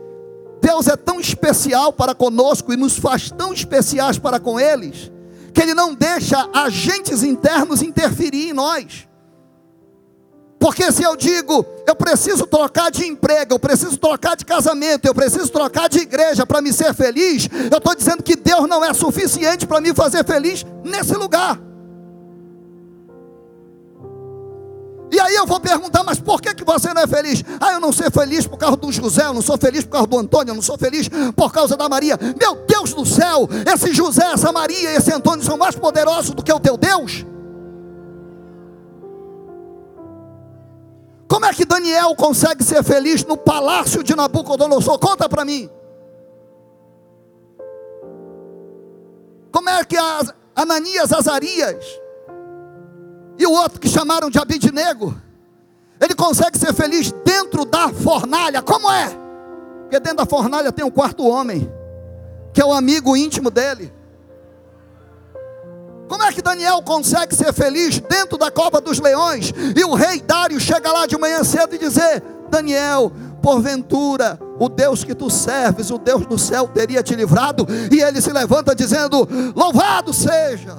Deus 0.61 0.88
é 0.88 0.96
tão 0.96 1.20
especial 1.20 1.92
para 1.92 2.14
conosco 2.16 2.72
e 2.72 2.76
nos 2.76 2.98
faz 2.98 3.31
tão 3.31 3.52
especiais 3.52 4.18
para 4.18 4.40
com 4.40 4.59
eles, 4.59 5.12
que 5.55 5.62
Ele 5.62 5.74
não 5.74 5.94
deixa 5.94 6.48
agentes 6.52 7.22
internos 7.22 7.81
interferir 7.81 8.48
em 8.48 8.52
nós. 8.52 9.09
Porque 10.62 10.92
se 10.92 11.03
eu 11.03 11.16
digo, 11.16 11.66
eu 11.85 11.96
preciso 11.96 12.46
trocar 12.46 12.88
de 12.88 13.05
emprego, 13.05 13.55
eu 13.55 13.59
preciso 13.59 13.96
trocar 13.96 14.37
de 14.37 14.44
casamento, 14.44 15.05
eu 15.05 15.12
preciso 15.12 15.48
trocar 15.48 15.88
de 15.88 15.98
igreja 15.98 16.46
para 16.46 16.62
me 16.62 16.72
ser 16.72 16.94
feliz, 16.94 17.48
eu 17.68 17.79
estou 17.79 17.96
dizendo 17.96 18.22
que 18.22 18.37
Deus 18.37 18.68
não 18.68 18.85
é 18.85 18.94
suficiente 18.94 19.66
para 19.66 19.81
me 19.81 19.92
fazer 19.92 20.25
feliz 20.25 20.64
nesse 20.85 21.14
lugar. 21.14 21.59
E 25.11 25.18
aí 25.18 25.35
eu 25.35 25.46
vou 25.48 25.59
perguntar, 25.59 26.05
mas 26.05 26.20
por 26.20 26.40
que, 26.40 26.55
que 26.55 26.64
você 26.64 26.94
não 26.94 27.03
é 27.03 27.09
feliz? 27.09 27.42
Ah, 27.61 27.72
eu 27.72 27.81
não 27.81 27.92
sou 27.92 28.09
feliz 28.12 28.46
por 28.46 28.57
causa 28.57 28.77
do 28.77 28.92
José, 28.92 29.25
eu 29.25 29.35
não 29.35 29.42
sou 29.42 29.59
feliz 29.59 29.83
por 29.83 29.90
causa 29.90 30.07
do 30.07 30.16
Antônio, 30.16 30.53
eu 30.53 30.55
não 30.55 30.62
sou 30.62 30.79
feliz 30.79 31.11
por 31.35 31.53
causa 31.53 31.77
da 31.77 31.88
Maria. 31.88 32.16
Meu 32.38 32.55
Deus 32.68 32.94
do 32.94 33.05
céu, 33.05 33.48
esse 33.66 33.92
José, 33.92 34.27
essa 34.33 34.53
Maria 34.53 34.92
esse 34.92 35.12
Antônio 35.12 35.44
são 35.44 35.59
mais 35.59 35.75
poderosos 35.75 36.31
do 36.31 36.40
que 36.40 36.53
o 36.53 36.61
teu 36.61 36.77
Deus? 36.77 37.27
Como 41.32 41.46
é 41.46 41.54
que 41.54 41.64
Daniel 41.64 42.14
consegue 42.14 42.62
ser 42.62 42.84
feliz 42.84 43.24
no 43.24 43.38
palácio 43.38 44.02
de 44.02 44.14
Nabucodonosor? 44.14 44.98
Conta 44.98 45.30
para 45.30 45.46
mim. 45.46 45.66
Como 49.50 49.66
é 49.66 49.82
que 49.82 49.96
Ananias, 50.54 51.10
Azarias, 51.10 51.82
e 53.38 53.46
o 53.46 53.50
outro 53.50 53.80
que 53.80 53.88
chamaram 53.88 54.28
de 54.28 54.38
Abidnego, 54.38 55.18
ele 55.98 56.14
consegue 56.14 56.58
ser 56.58 56.74
feliz 56.74 57.10
dentro 57.24 57.64
da 57.64 57.88
fornalha. 57.88 58.60
Como 58.60 58.92
é? 58.92 59.08
Porque 59.84 60.00
dentro 60.00 60.18
da 60.18 60.26
fornalha 60.26 60.70
tem 60.70 60.84
um 60.84 60.90
quarto 60.90 61.26
homem, 61.26 61.66
que 62.52 62.60
é 62.60 62.64
o 62.66 62.74
amigo 62.74 63.16
íntimo 63.16 63.50
dele. 63.50 63.90
Como 66.12 66.22
é 66.25 66.31
que 66.31 66.42
Daniel 66.42 66.83
consegue 66.83 67.35
ser 67.35 67.55
feliz 67.55 67.98
dentro 67.98 68.37
da 68.37 68.51
cova 68.51 68.83
dos 68.83 69.01
leões? 69.01 69.51
E 69.75 69.83
o 69.83 69.94
rei 69.94 70.20
Dário 70.20 70.61
chega 70.61 70.92
lá 70.92 71.07
de 71.07 71.16
manhã 71.16 71.42
cedo 71.42 71.75
e 71.75 71.79
dizer: 71.79 72.22
Daniel, 72.51 73.11
porventura 73.40 74.38
o 74.61 74.68
Deus 74.68 75.03
que 75.03 75.14
tu 75.14 75.31
serves, 75.31 75.90
o 75.90 75.96
Deus 75.96 76.27
do 76.27 76.38
céu, 76.38 76.68
teria 76.68 77.03
te 77.03 77.14
livrado. 77.14 77.66
E 77.90 78.03
ele 78.03 78.20
se 78.20 78.31
levanta 78.31 78.75
dizendo: 78.75 79.27
Louvado 79.57 80.12
seja 80.12 80.77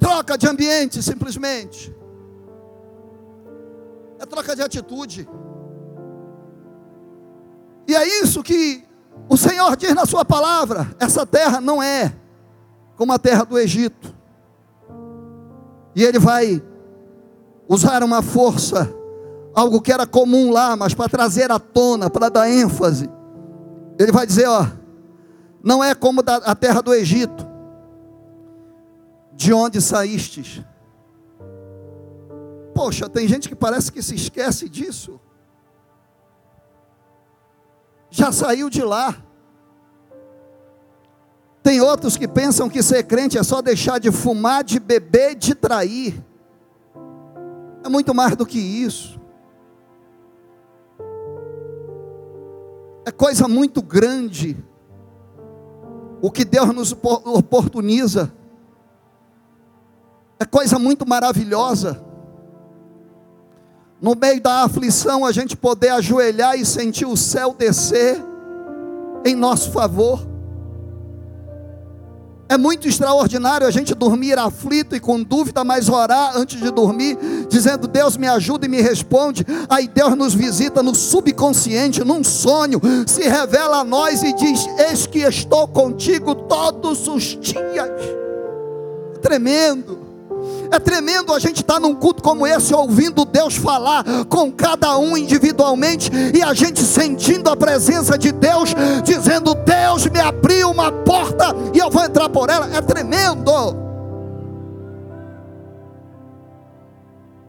troca 0.00 0.38
de 0.38 0.48
ambiente, 0.48 1.02
simplesmente. 1.02 1.94
É 4.18 4.24
troca 4.24 4.56
de 4.56 4.62
atitude. 4.62 5.28
E 7.86 7.94
é 7.94 8.22
isso 8.22 8.42
que 8.42 8.87
o 9.28 9.36
Senhor 9.36 9.76
diz 9.76 9.94
na 9.94 10.04
Sua 10.04 10.24
palavra: 10.24 10.94
essa 10.98 11.24
terra 11.24 11.60
não 11.60 11.82
é 11.82 12.14
como 12.96 13.12
a 13.12 13.18
terra 13.18 13.44
do 13.44 13.58
Egito. 13.58 14.14
E 15.94 16.02
Ele 16.02 16.18
vai 16.18 16.62
usar 17.68 18.02
uma 18.02 18.22
força, 18.22 18.92
algo 19.54 19.80
que 19.80 19.92
era 19.92 20.06
comum 20.06 20.50
lá, 20.50 20.76
mas 20.76 20.94
para 20.94 21.08
trazer 21.08 21.50
à 21.50 21.58
tona, 21.58 22.10
para 22.10 22.28
dar 22.28 22.50
ênfase. 22.50 23.08
Ele 23.98 24.12
vai 24.12 24.26
dizer: 24.26 24.46
ó, 24.48 24.66
não 25.62 25.82
é 25.82 25.94
como 25.94 26.22
a 26.26 26.54
terra 26.54 26.80
do 26.80 26.94
Egito 26.94 27.46
de 29.34 29.52
onde 29.52 29.80
saístes. 29.80 30.62
Poxa, 32.74 33.08
tem 33.08 33.26
gente 33.26 33.48
que 33.48 33.54
parece 33.54 33.90
que 33.90 34.02
se 34.02 34.14
esquece 34.14 34.68
disso. 34.68 35.17
Já 38.10 38.32
saiu 38.32 38.70
de 38.70 38.82
lá. 38.82 39.16
Tem 41.62 41.80
outros 41.80 42.16
que 42.16 42.26
pensam 42.26 42.68
que 42.68 42.82
ser 42.82 43.02
crente 43.02 43.36
é 43.36 43.42
só 43.42 43.60
deixar 43.60 43.98
de 43.98 44.10
fumar, 44.10 44.64
de 44.64 44.80
beber, 44.80 45.34
de 45.34 45.54
trair. 45.54 46.24
É 47.84 47.88
muito 47.88 48.14
mais 48.14 48.34
do 48.36 48.46
que 48.46 48.58
isso. 48.58 49.20
É 53.04 53.10
coisa 53.10 53.46
muito 53.48 53.82
grande 53.82 54.56
o 56.20 56.30
que 56.30 56.44
Deus 56.44 56.74
nos 56.74 56.92
oportuniza. 56.92 58.32
É 60.38 60.44
coisa 60.44 60.78
muito 60.78 61.06
maravilhosa. 61.06 62.07
No 64.00 64.14
meio 64.14 64.40
da 64.40 64.62
aflição, 64.62 65.26
a 65.26 65.32
gente 65.32 65.56
poder 65.56 65.88
ajoelhar 65.88 66.56
e 66.56 66.64
sentir 66.64 67.04
o 67.04 67.16
céu 67.16 67.54
descer 67.56 68.22
em 69.24 69.34
nosso 69.34 69.72
favor. 69.72 70.24
É 72.48 72.56
muito 72.56 72.88
extraordinário 72.88 73.66
a 73.66 73.70
gente 73.70 73.94
dormir 73.94 74.38
aflito 74.38 74.96
e 74.96 75.00
com 75.00 75.22
dúvida, 75.22 75.62
mas 75.64 75.88
orar 75.88 76.32
antes 76.34 76.58
de 76.58 76.70
dormir, 76.70 77.18
dizendo: 77.48 77.86
Deus 77.86 78.16
me 78.16 78.26
ajuda 78.26 78.64
e 78.64 78.68
me 78.68 78.80
responde. 78.80 79.44
Aí 79.68 79.86
Deus 79.86 80.16
nos 80.16 80.32
visita 80.32 80.82
no 80.82 80.94
subconsciente, 80.94 82.02
num 82.04 82.24
sonho, 82.24 82.80
se 83.06 83.22
revela 83.22 83.80
a 83.80 83.84
nós 83.84 84.22
e 84.22 84.32
diz: 84.32 84.66
Eis 84.88 85.06
que 85.06 85.18
estou 85.18 85.68
contigo 85.68 86.34
todos 86.34 87.06
os 87.06 87.22
dias. 87.38 87.90
Tremendo. 89.20 90.07
É 90.70 90.78
tremendo 90.78 91.32
a 91.32 91.38
gente 91.38 91.62
estar 91.62 91.74
tá 91.74 91.80
num 91.80 91.94
culto 91.94 92.22
como 92.22 92.46
esse, 92.46 92.74
ouvindo 92.74 93.24
Deus 93.24 93.56
falar 93.56 94.04
com 94.28 94.52
cada 94.52 94.98
um 94.98 95.16
individualmente 95.16 96.10
e 96.34 96.42
a 96.42 96.52
gente 96.52 96.80
sentindo 96.82 97.48
a 97.48 97.56
presença 97.56 98.18
de 98.18 98.32
Deus, 98.32 98.74
dizendo: 99.02 99.54
Deus 99.54 100.06
me 100.06 100.20
abriu 100.20 100.70
uma 100.70 100.92
porta 100.92 101.54
e 101.72 101.78
eu 101.78 101.90
vou 101.90 102.04
entrar 102.04 102.28
por 102.28 102.50
ela. 102.50 102.68
É 102.74 102.80
tremendo. 102.82 103.88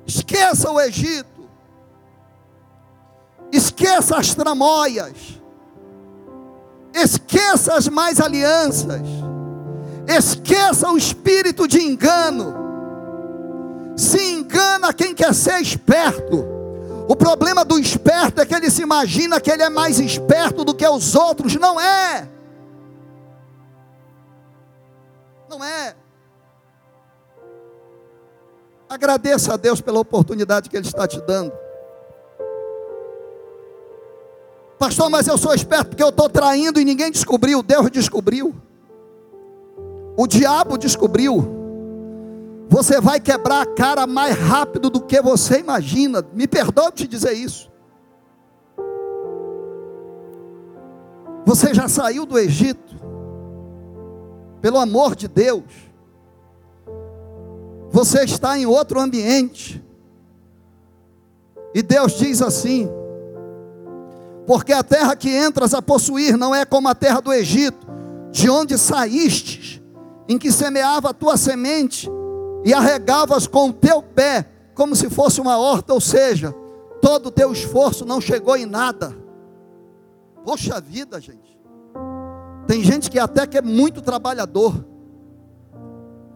Esqueça 0.07 0.71
o 0.71 0.79
Egito, 0.79 1.47
esqueça 3.51 4.17
as 4.17 4.33
tramóias, 4.33 5.39
esqueça 6.93 7.75
as 7.75 7.87
mais 7.87 8.19
alianças, 8.19 9.01
esqueça 10.07 10.89
o 10.89 10.97
espírito 10.97 11.67
de 11.67 11.79
engano 11.79 12.58
se 13.99 14.31
engana 14.31 14.93
quem 14.93 15.13
quer 15.13 15.33
ser 15.33 15.59
esperto. 15.59 16.47
O 17.07 17.15
problema 17.15 17.65
do 17.65 17.77
esperto 17.77 18.39
é 18.39 18.45
que 18.45 18.55
ele 18.55 18.69
se 18.69 18.81
imagina 18.81 19.41
que 19.41 19.51
ele 19.51 19.63
é 19.63 19.69
mais 19.69 19.99
esperto 19.99 20.63
do 20.63 20.73
que 20.73 20.87
os 20.87 21.15
outros. 21.15 21.55
Não 21.55 21.79
é. 21.81 22.29
Não 25.49 25.63
é. 25.63 25.95
Agradeça 28.87 29.53
a 29.53 29.57
Deus 29.57 29.81
pela 29.81 29.99
oportunidade 29.99 30.69
que 30.69 30.77
Ele 30.77 30.87
está 30.87 31.07
te 31.07 31.19
dando. 31.21 31.51
Pastor, 34.79 35.09
mas 35.09 35.27
eu 35.27 35.37
sou 35.37 35.53
esperto 35.53 35.89
porque 35.89 36.01
eu 36.01 36.09
estou 36.09 36.29
traindo 36.29 36.79
e 36.79 36.85
ninguém 36.85 37.11
descobriu. 37.11 37.61
Deus 37.61 37.91
descobriu. 37.91 38.55
O 40.17 40.25
diabo 40.25 40.77
descobriu 40.77 41.58
você 42.69 43.01
vai 43.01 43.19
quebrar 43.19 43.63
a 43.63 43.65
cara 43.65 44.05
mais 44.05 44.37
rápido 44.37 44.91
do 44.91 45.01
que 45.01 45.19
você 45.19 45.59
imagina. 45.59 46.23
Me 46.33 46.47
perdoe 46.47 46.91
te 46.91 47.07
dizer 47.07 47.33
isso. 47.33 47.67
Você 51.43 51.73
já 51.73 51.87
saiu 51.87 52.27
do 52.27 52.37
Egito, 52.37 52.95
pelo 54.61 54.77
amor 54.77 55.15
de 55.15 55.27
Deus. 55.27 55.63
Você 57.89 58.23
está 58.23 58.55
em 58.55 58.67
outro 58.67 58.99
ambiente. 58.99 59.83
E 61.73 61.81
Deus 61.81 62.19
diz 62.19 62.39
assim: 62.39 62.87
Porque 64.45 64.73
a 64.73 64.83
terra 64.83 65.15
que 65.15 65.35
entras 65.35 65.73
a 65.73 65.81
possuir 65.81 66.37
não 66.37 66.53
é 66.53 66.65
como 66.65 66.87
a 66.87 66.93
terra 66.93 67.19
do 67.19 67.33
Egito, 67.33 67.87
de 68.31 68.47
onde 68.47 68.77
saíste, 68.77 69.83
em 70.27 70.37
que 70.37 70.51
semeava 70.51 71.09
a 71.09 71.13
tua 71.13 71.35
semente 71.35 72.07
e 72.63 72.73
arregavas 72.73 73.47
com 73.47 73.69
o 73.69 73.73
teu 73.73 74.01
pé, 74.01 74.49
como 74.73 74.95
se 74.95 75.09
fosse 75.09 75.39
uma 75.41 75.57
horta, 75.57 75.93
ou 75.93 76.01
seja, 76.01 76.53
todo 77.01 77.27
o 77.27 77.31
teu 77.31 77.51
esforço 77.51 78.05
não 78.05 78.19
chegou 78.19 78.55
em 78.55 78.65
nada. 78.65 79.15
Poxa 80.43 80.79
vida, 80.79 81.19
gente. 81.19 81.59
Tem 82.67 82.83
gente 82.83 83.09
que 83.09 83.19
até 83.19 83.47
que 83.47 83.57
é 83.57 83.61
muito 83.61 84.01
trabalhador, 84.01 84.85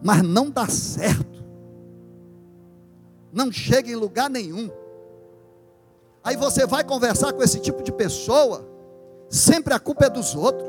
mas 0.02 0.22
não 0.22 0.50
dá 0.50 0.66
certo. 0.66 1.44
Não 3.32 3.50
chega 3.50 3.90
em 3.90 3.96
lugar 3.96 4.28
nenhum. 4.30 4.70
Aí 6.22 6.36
você 6.36 6.66
vai 6.66 6.82
conversar 6.84 7.32
com 7.32 7.42
esse 7.42 7.60
tipo 7.60 7.82
de 7.82 7.92
pessoa, 7.92 8.66
sempre 9.28 9.74
a 9.74 9.78
culpa 9.78 10.06
é 10.06 10.10
dos 10.10 10.34
outros. 10.34 10.68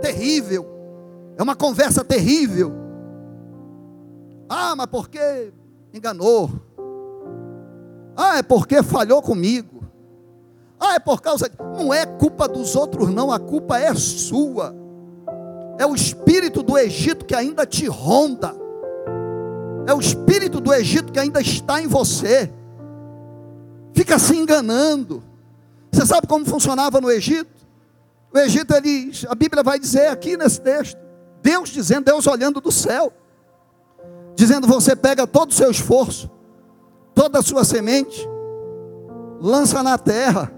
Terrível. 0.00 0.66
É 1.36 1.42
uma 1.42 1.54
conversa 1.54 2.04
terrível. 2.04 2.81
Ah, 4.54 4.76
mas 4.76 4.84
porque 4.84 5.50
enganou? 5.94 6.50
Ah, 8.14 8.36
é 8.36 8.42
porque 8.42 8.82
falhou 8.82 9.22
comigo? 9.22 9.82
Ah, 10.78 10.96
é 10.96 10.98
por 10.98 11.22
causa. 11.22 11.50
Não 11.74 11.92
é 11.92 12.04
culpa 12.04 12.46
dos 12.46 12.76
outros, 12.76 13.08
não, 13.08 13.32
a 13.32 13.38
culpa 13.38 13.78
é 13.78 13.94
sua. 13.94 14.76
É 15.78 15.86
o 15.86 15.94
espírito 15.94 16.62
do 16.62 16.76
Egito 16.76 17.24
que 17.24 17.34
ainda 17.34 17.64
te 17.64 17.86
ronda. 17.86 18.54
É 19.86 19.94
o 19.94 20.00
espírito 20.00 20.60
do 20.60 20.70
Egito 20.74 21.14
que 21.14 21.18
ainda 21.18 21.40
está 21.40 21.80
em 21.80 21.86
você. 21.86 22.52
Fica 23.94 24.18
se 24.18 24.36
enganando. 24.36 25.24
Você 25.90 26.04
sabe 26.04 26.26
como 26.26 26.44
funcionava 26.44 27.00
no 27.00 27.10
Egito? 27.10 27.66
O 28.30 28.38
Egito, 28.38 28.74
ele, 28.74 29.12
a 29.30 29.34
Bíblia 29.34 29.62
vai 29.62 29.78
dizer 29.78 30.08
aqui 30.08 30.36
nesse 30.36 30.60
texto: 30.60 30.98
Deus 31.40 31.70
dizendo, 31.70 32.04
Deus 32.04 32.26
olhando 32.26 32.60
do 32.60 32.70
céu 32.70 33.10
dizendo: 34.42 34.66
você 34.66 34.96
pega 34.96 35.24
todo 35.24 35.50
o 35.50 35.54
seu 35.54 35.70
esforço, 35.70 36.28
toda 37.14 37.38
a 37.38 37.42
sua 37.42 37.64
semente, 37.64 38.28
lança 39.40 39.82
na 39.84 39.96
terra, 39.96 40.52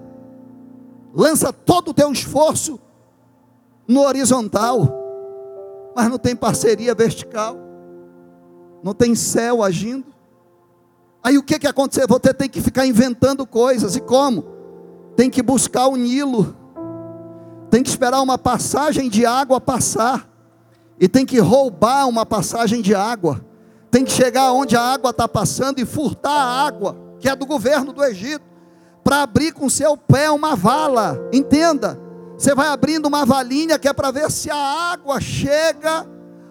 lança 1.15 1.53
todo 1.53 1.89
o 1.91 1.95
teu 1.95 2.11
esforço 2.11 2.81
no 3.87 4.01
horizontal, 4.01 4.89
mas 5.95 6.09
não 6.09 6.19
tem 6.19 6.35
parceria 6.35 6.95
vertical, 6.95 7.59
não 8.83 8.95
tem 8.95 9.15
céu 9.15 9.63
agindo. 9.63 10.07
Aí 11.23 11.37
o 11.37 11.43
que 11.43 11.59
que 11.59 11.67
acontece? 11.67 12.07
Você 12.07 12.33
tem 12.33 12.49
que 12.49 12.63
ficar 12.63 12.87
inventando 12.87 13.47
coisas, 13.47 13.97
e 13.97 14.01
como? 14.01 14.47
Tem 15.15 15.29
que 15.29 15.43
buscar 15.43 15.89
o 15.89 15.97
Nilo, 15.97 16.57
tem 17.71 17.83
que 17.83 17.91
esperar 17.91 18.23
uma 18.23 18.39
passagem 18.39 19.11
de 19.11 19.27
água 19.27 19.61
passar, 19.61 20.27
e 20.99 21.07
tem 21.07 21.27
que 21.27 21.39
roubar 21.39 22.09
uma 22.09 22.25
passagem 22.25 22.81
de 22.81 22.95
água 22.95 23.45
tem 23.95 24.05
que 24.05 24.11
chegar 24.11 24.51
onde 24.51 24.75
a 24.75 24.81
água 24.81 25.11
está 25.11 25.29
passando 25.29 25.79
e 25.79 25.85
furtar 25.87 26.33
a 26.33 26.67
água, 26.67 26.97
que 27.21 27.29
é 27.29 27.37
do 27.37 27.47
governo 27.47 27.93
do 27.93 28.03
Egito, 28.03 28.45
para 29.05 29.23
abrir 29.23 29.53
com 29.53 29.71
seu 29.71 29.97
pé 29.97 30.29
uma 30.33 30.57
vala. 30.57 31.17
Entenda, 31.33 31.97
você 32.37 32.57
vai 32.57 32.67
abrindo 32.67 33.07
uma 33.07 33.25
valinha 33.25 33.79
que 33.79 33.87
é 33.87 33.93
para 33.93 34.11
ver 34.11 34.33
se 34.33 34.51
a 34.51 34.57
água 34.57 35.21
chega 35.21 36.09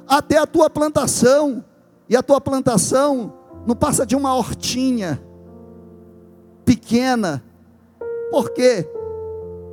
até 0.07 0.37
a 0.37 0.47
tua 0.47 0.69
plantação, 0.69 1.65
e 2.07 2.15
a 2.15 2.23
tua 2.23 2.39
plantação 2.39 3.33
não 3.67 3.75
passa 3.75 4.05
de 4.05 4.15
uma 4.15 4.33
hortinha 4.33 5.21
pequena. 6.63 7.43
Por 8.31 8.51
quê? 8.51 8.87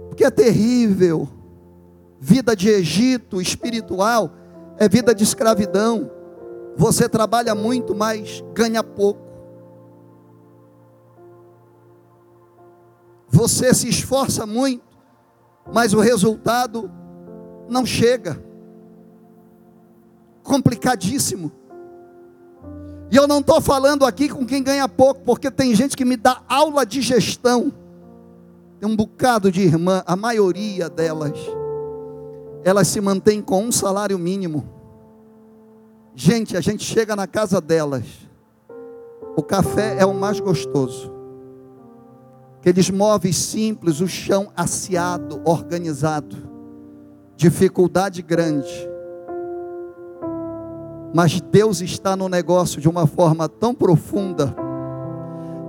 Porque 0.09 0.24
é 0.24 0.30
terrível. 0.33 1.28
Vida 2.18 2.56
de 2.56 2.68
Egito 2.68 3.40
espiritual 3.40 4.28
é 4.76 4.88
vida 4.88 5.14
de 5.14 5.22
escravidão. 5.22 6.18
Você 6.80 7.10
trabalha 7.10 7.54
muito, 7.54 7.94
mas 7.94 8.42
ganha 8.54 8.82
pouco. 8.82 9.20
Você 13.28 13.74
se 13.74 13.86
esforça 13.86 14.46
muito, 14.46 14.82
mas 15.70 15.92
o 15.92 16.00
resultado 16.00 16.90
não 17.68 17.84
chega. 17.84 18.42
Complicadíssimo. 20.42 21.52
E 23.10 23.16
eu 23.16 23.28
não 23.28 23.40
estou 23.40 23.60
falando 23.60 24.06
aqui 24.06 24.30
com 24.30 24.46
quem 24.46 24.62
ganha 24.62 24.88
pouco, 24.88 25.20
porque 25.20 25.50
tem 25.50 25.74
gente 25.74 25.94
que 25.94 26.04
me 26.06 26.16
dá 26.16 26.40
aula 26.48 26.86
de 26.86 27.02
gestão. 27.02 27.70
Tem 28.78 28.88
um 28.88 28.96
bocado 28.96 29.52
de 29.52 29.60
irmã, 29.60 30.02
a 30.06 30.16
maioria 30.16 30.88
delas, 30.88 31.38
elas 32.64 32.88
se 32.88 33.02
mantêm 33.02 33.42
com 33.42 33.64
um 33.64 33.70
salário 33.70 34.18
mínimo. 34.18 34.79
Gente, 36.14 36.56
a 36.56 36.60
gente 36.60 36.84
chega 36.84 37.14
na 37.14 37.26
casa 37.26 37.60
delas, 37.60 38.04
o 39.36 39.42
café 39.42 39.96
é 39.98 40.04
o 40.04 40.12
mais 40.12 40.40
gostoso. 40.40 41.12
Aqueles 42.58 42.90
móveis 42.90 43.36
simples, 43.36 44.00
o 44.00 44.08
chão 44.08 44.52
aciado, 44.54 45.40
organizado, 45.44 46.36
dificuldade 47.36 48.20
grande. 48.20 48.88
Mas 51.14 51.40
Deus 51.40 51.80
está 51.80 52.14
no 52.14 52.28
negócio 52.28 52.80
de 52.80 52.88
uma 52.88 53.06
forma 53.06 53.48
tão 53.48 53.74
profunda 53.74 54.54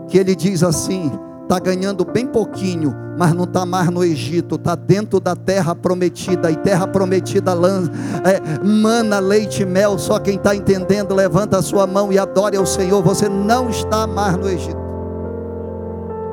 que 0.10 0.18
Ele 0.18 0.36
diz 0.36 0.64
assim: 0.64 1.12
está 1.52 1.60
ganhando 1.60 2.06
bem 2.06 2.26
pouquinho, 2.26 2.96
mas 3.18 3.34
não 3.34 3.44
está 3.44 3.66
mais 3.66 3.90
no 3.90 4.06
Egito, 4.06 4.56
está 4.56 4.74
dentro 4.74 5.20
da 5.20 5.36
terra 5.36 5.76
prometida, 5.76 6.50
e 6.50 6.56
terra 6.56 6.88
prometida 6.88 7.54
lança, 7.54 7.92
é, 8.24 8.66
mana, 8.66 9.20
leite 9.20 9.64
e 9.64 9.66
mel. 9.66 10.00
Só 10.00 10.18
quem 10.18 10.38
está 10.38 10.56
entendendo, 10.56 11.14
levanta 11.14 11.58
a 11.58 11.62
sua 11.62 11.86
mão 11.86 12.10
e 12.10 12.18
adore 12.18 12.56
ao 12.56 12.66
Senhor. 12.66 13.04
Você 13.04 13.28
não 13.28 13.70
está 13.70 14.08
mais 14.08 14.38
no 14.38 14.48
Egito. 14.50 14.80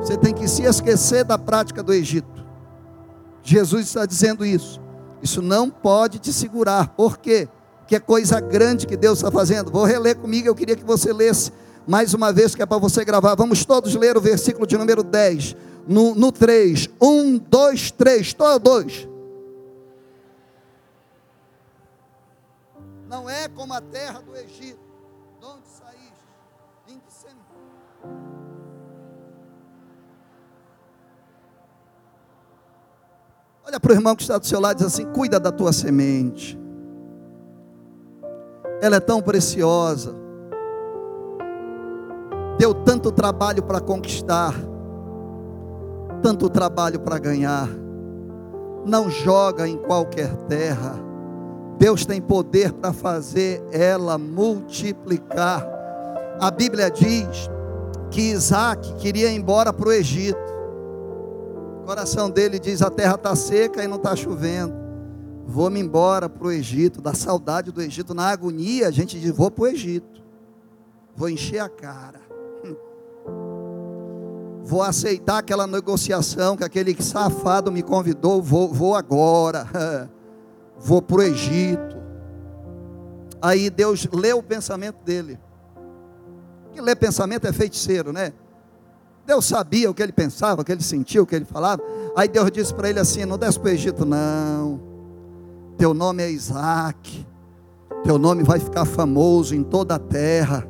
Você 0.01 0.15
tem 0.15 0.33
que 0.33 0.47
se 0.47 0.63
esquecer 0.63 1.25
da 1.25 1.37
prática 1.37 1.83
do 1.83 1.93
Egito. 1.93 2.45
Jesus 3.43 3.87
está 3.87 4.05
dizendo 4.05 4.45
isso. 4.45 4.79
Isso 5.21 5.41
não 5.41 5.69
pode 5.69 6.17
te 6.17 6.31
segurar. 6.31 6.93
Por 6.95 7.17
quê? 7.17 7.49
Que 7.87 7.97
é 7.97 7.99
coisa 7.99 8.39
grande 8.39 8.87
que 8.87 8.95
Deus 8.95 9.19
está 9.19 9.29
fazendo. 9.29 9.69
Vou 9.69 9.83
reler 9.83 10.15
comigo, 10.15 10.47
eu 10.47 10.55
queria 10.55 10.77
que 10.77 10.85
você 10.85 11.11
lesse 11.11 11.51
mais 11.89 12.13
uma 12.13 12.31
vez, 12.31 12.53
que 12.53 12.61
é 12.61 12.67
para 12.67 12.77
você 12.77 13.03
gravar. 13.03 13.33
Vamos 13.33 13.65
todos 13.65 13.95
ler 13.95 14.15
o 14.15 14.21
versículo 14.21 14.67
de 14.67 14.77
número 14.77 15.01
10. 15.01 15.55
No, 15.87 16.13
no 16.13 16.31
3. 16.31 16.87
1, 17.01 17.37
2, 17.39 17.91
3. 17.91 18.33
Todos. 18.33 19.09
Não 23.07 23.27
é 23.27 23.47
como 23.47 23.73
a 23.73 23.81
terra 23.81 24.21
do 24.21 24.35
Egito, 24.35 24.79
de 25.39 25.45
onde 25.45 25.67
saíste, 25.67 26.27
em 26.89 26.99
que 26.99 27.11
sempre. 27.11 27.39
Olha 33.65 33.79
para 33.79 33.91
o 33.91 33.95
irmão 33.95 34.15
que 34.15 34.21
está 34.21 34.37
do 34.37 34.45
seu 34.45 34.59
lado 34.59 34.75
e 34.75 34.85
diz 34.85 34.93
assim: 34.93 35.11
cuida 35.11 35.39
da 35.39 35.51
tua 35.51 35.73
semente. 35.73 36.55
Ela 38.79 38.97
é 38.97 38.99
tão 38.99 39.23
preciosa 39.23 40.28
deu 42.59 42.73
tanto 42.73 43.09
trabalho 43.09 43.63
para 43.63 43.79
conquistar, 43.79 44.53
tanto 46.21 46.49
trabalho 46.49 46.99
para 46.99 47.17
ganhar. 47.17 47.69
Não 48.85 49.09
joga 49.09 49.65
em 49.65 49.77
qualquer 49.77 50.35
terra. 50.49 50.99
Deus 51.77 52.05
tem 52.05 52.21
poder 52.21 52.73
para 52.73 52.91
fazer 52.91 53.63
ela 53.71 54.17
multiplicar. 54.17 55.65
A 56.37 56.51
Bíblia 56.51 56.91
diz 56.91 57.49
que 58.11 58.31
Isaac 58.31 58.93
queria 58.95 59.31
ir 59.31 59.37
embora 59.37 59.71
para 59.71 59.87
o 59.87 59.93
Egito. 59.93 60.37
O 61.81 61.85
coração 61.85 62.29
dele 62.29 62.59
diz: 62.59 62.81
a 62.81 62.89
terra 62.89 63.15
está 63.15 63.33
seca 63.37 63.81
e 63.81 63.87
não 63.87 63.95
está 63.95 64.17
chovendo. 64.17 64.73
Vou-me 65.47 65.79
embora 65.79 66.27
para 66.27 66.47
o 66.47 66.51
Egito, 66.51 67.01
da 67.01 67.13
saudade 67.13 67.71
do 67.71 67.81
Egito. 67.81 68.13
Na 68.13 68.27
agonia, 68.27 68.89
a 68.89 68.91
gente 68.91 69.17
diz: 69.17 69.31
vou 69.31 69.49
para 69.49 69.63
o 69.63 69.67
Egito. 69.67 70.21
Vou 71.15 71.29
encher 71.29 71.59
a 71.59 71.69
cara 71.69 72.28
vou 74.69 74.83
aceitar 74.83 75.39
aquela 75.39 75.65
negociação 75.65 76.55
que 76.55 76.63
aquele 76.63 76.95
safado 77.01 77.71
me 77.71 77.81
convidou, 77.81 78.39
vou, 78.39 78.71
vou 78.71 78.95
agora, 78.95 79.67
vou 80.77 81.01
para 81.01 81.17
o 81.17 81.21
Egito. 81.23 81.97
Aí 83.41 83.69
Deus 83.69 84.07
leu 84.13 84.37
o 84.37 84.43
pensamento 84.43 85.03
dele. 85.03 85.39
Que 86.71 86.81
ler 86.81 86.95
pensamento 86.95 87.47
é 87.47 87.51
feiticeiro, 87.51 88.13
né? 88.13 88.31
Deus 89.25 89.45
sabia 89.45 89.89
o 89.89 89.93
que 89.93 90.03
ele 90.03 90.11
pensava, 90.11 90.61
o 90.61 90.65
que 90.65 90.71
ele 90.71 90.83
sentia, 90.83 91.21
o 91.21 91.25
que 91.25 91.35
ele 91.35 91.45
falava. 91.45 91.81
Aí 92.15 92.27
Deus 92.27 92.51
disse 92.51 92.73
para 92.73 92.89
ele 92.89 92.99
assim: 92.99 93.25
Não 93.25 93.37
desce 93.37 93.59
para 93.59 93.69
o 93.69 93.71
Egito, 93.71 94.05
não. 94.05 94.81
Teu 95.77 95.93
nome 95.93 96.21
é 96.21 96.29
Isaac. 96.29 97.25
Teu 98.03 98.17
nome 98.17 98.43
vai 98.43 98.59
ficar 98.59 98.85
famoso 98.85 99.55
em 99.55 99.63
toda 99.63 99.95
a 99.95 99.99
terra. 99.99 100.67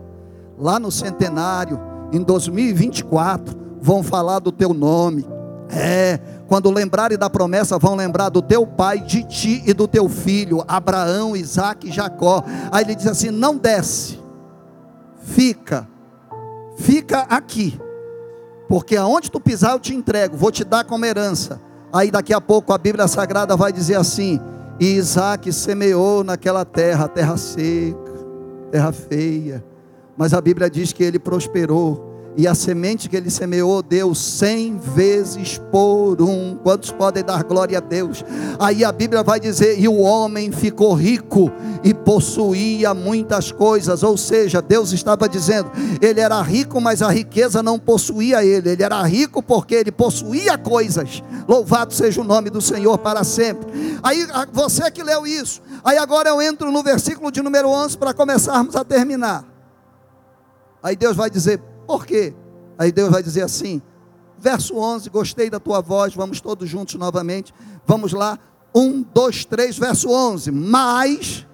Lá 0.59 0.79
no 0.79 0.91
centenário, 0.91 1.79
em 2.11 2.21
2024 2.21 3.57
vão 3.81 4.03
falar 4.03 4.39
do 4.39 4.51
teu 4.51 4.73
nome. 4.73 5.25
É, 5.69 6.19
quando 6.47 6.71
lembrarem 6.71 7.17
da 7.17 7.29
promessa, 7.29 7.77
vão 7.77 7.95
lembrar 7.95 8.29
do 8.29 8.41
teu 8.41 8.65
pai, 8.65 8.99
de 8.99 9.23
ti 9.23 9.63
e 9.65 9.73
do 9.73 9.87
teu 9.87 10.09
filho, 10.09 10.63
Abraão, 10.67 11.35
Isaac 11.35 11.87
e 11.87 11.91
Jacó. 11.91 12.43
Aí 12.71 12.83
ele 12.83 12.95
diz 12.95 13.07
assim: 13.07 13.29
não 13.29 13.55
desce, 13.55 14.19
fica, 15.21 15.87
fica 16.75 17.19
aqui, 17.29 17.79
porque 18.67 18.97
aonde 18.97 19.29
tu 19.29 19.39
pisar 19.39 19.73
eu 19.73 19.79
te 19.79 19.93
entrego, 19.93 20.35
vou 20.35 20.51
te 20.51 20.63
dar 20.63 20.83
como 20.83 21.05
herança. 21.05 21.61
Aí 21.93 22.11
daqui 22.11 22.33
a 22.33 22.41
pouco 22.41 22.73
a 22.73 22.77
Bíblia 22.77 23.07
Sagrada 23.07 23.55
vai 23.55 23.71
dizer 23.71 23.95
assim: 23.95 24.39
e 24.79 24.95
Isaac 24.95 25.53
semeou 25.53 26.23
naquela 26.23 26.65
terra, 26.65 27.07
terra 27.07 27.37
seca, 27.37 28.25
terra 28.71 28.91
feia, 28.91 29.63
mas 30.19 30.33
a 30.33 30.41
Bíblia 30.41 30.69
diz 30.69 30.91
que 30.91 31.01
ele 31.01 31.17
prosperou 31.17 32.09
e 32.35 32.45
a 32.45 32.53
semente 32.53 33.07
que 33.07 33.15
ele 33.15 33.29
semeou 33.29 33.81
deu 33.81 34.13
cem 34.13 34.77
vezes 34.77 35.59
por 35.71 36.21
um. 36.21 36.57
Quantos 36.61 36.91
podem 36.91 37.23
dar 37.23 37.41
glória 37.43 37.77
a 37.77 37.81
Deus? 37.81 38.23
Aí 38.59 38.83
a 38.83 38.91
Bíblia 38.91 39.23
vai 39.23 39.39
dizer: 39.39 39.79
e 39.79 39.87
o 39.87 39.97
homem 39.97 40.51
ficou 40.51 40.93
rico 40.93 41.49
e 41.85 41.93
possuía 41.93 42.93
muitas 42.93 43.49
coisas. 43.49 44.03
Ou 44.03 44.17
seja, 44.17 44.61
Deus 44.61 44.91
estava 44.91 45.27
dizendo: 45.29 45.71
ele 46.01 46.19
era 46.19 46.41
rico, 46.41 46.81
mas 46.81 47.01
a 47.01 47.09
riqueza 47.09 47.63
não 47.63 47.79
possuía 47.79 48.43
ele. 48.43 48.71
Ele 48.71 48.83
era 48.83 49.01
rico 49.03 49.41
porque 49.41 49.75
ele 49.75 49.91
possuía 49.91 50.57
coisas. 50.57 51.23
Louvado 51.47 51.93
seja 51.93 52.19
o 52.19 52.25
nome 52.25 52.49
do 52.49 52.61
Senhor 52.61 52.97
para 52.97 53.23
sempre. 53.23 53.71
Aí 54.03 54.27
você 54.51 54.91
que 54.91 55.01
leu 55.01 55.25
isso. 55.25 55.61
Aí 55.81 55.97
agora 55.97 56.29
eu 56.29 56.41
entro 56.41 56.69
no 56.73 56.83
versículo 56.83 57.31
de 57.31 57.41
número 57.41 57.69
11 57.69 57.97
para 57.97 58.13
começarmos 58.13 58.75
a 58.75 58.83
terminar. 58.83 59.58
Aí 60.81 60.95
Deus 60.95 61.15
vai 61.15 61.29
dizer: 61.29 61.59
por 61.85 62.05
quê? 62.05 62.33
Aí 62.77 62.91
Deus 62.91 63.09
vai 63.09 63.21
dizer 63.21 63.41
assim, 63.41 63.81
verso 64.37 64.77
11, 64.77 65.09
gostei 65.09 65.49
da 65.49 65.59
tua 65.59 65.81
voz, 65.81 66.13
vamos 66.13 66.39
todos 66.39 66.69
juntos 66.69 66.95
novamente, 66.95 67.53
vamos 67.85 68.13
lá, 68.13 68.39
um, 68.73 69.01
dois, 69.01 69.43
três, 69.43 69.77
verso 69.77 70.09
11, 70.09 70.49
mas 70.51 71.45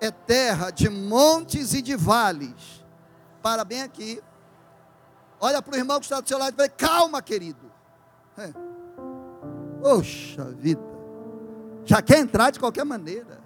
é 0.00 0.10
terra 0.10 0.70
de 0.70 0.88
montes 0.88 1.72
e 1.72 1.80
de 1.80 1.94
vales, 1.94 2.84
para 3.40 3.64
bem 3.64 3.82
aqui, 3.82 4.20
olha 5.38 5.62
para 5.62 5.74
o 5.74 5.78
irmão 5.78 6.00
que 6.00 6.06
está 6.06 6.20
do 6.20 6.28
seu 6.28 6.38
lado 6.38 6.54
e 6.54 6.56
fala, 6.56 6.68
calma 6.70 7.22
querido, 7.22 7.70
é. 8.36 8.50
poxa 9.80 10.44
vida, 10.58 10.82
já 11.84 12.02
quer 12.02 12.18
entrar 12.18 12.50
de 12.50 12.58
qualquer 12.58 12.84
maneira, 12.84 13.39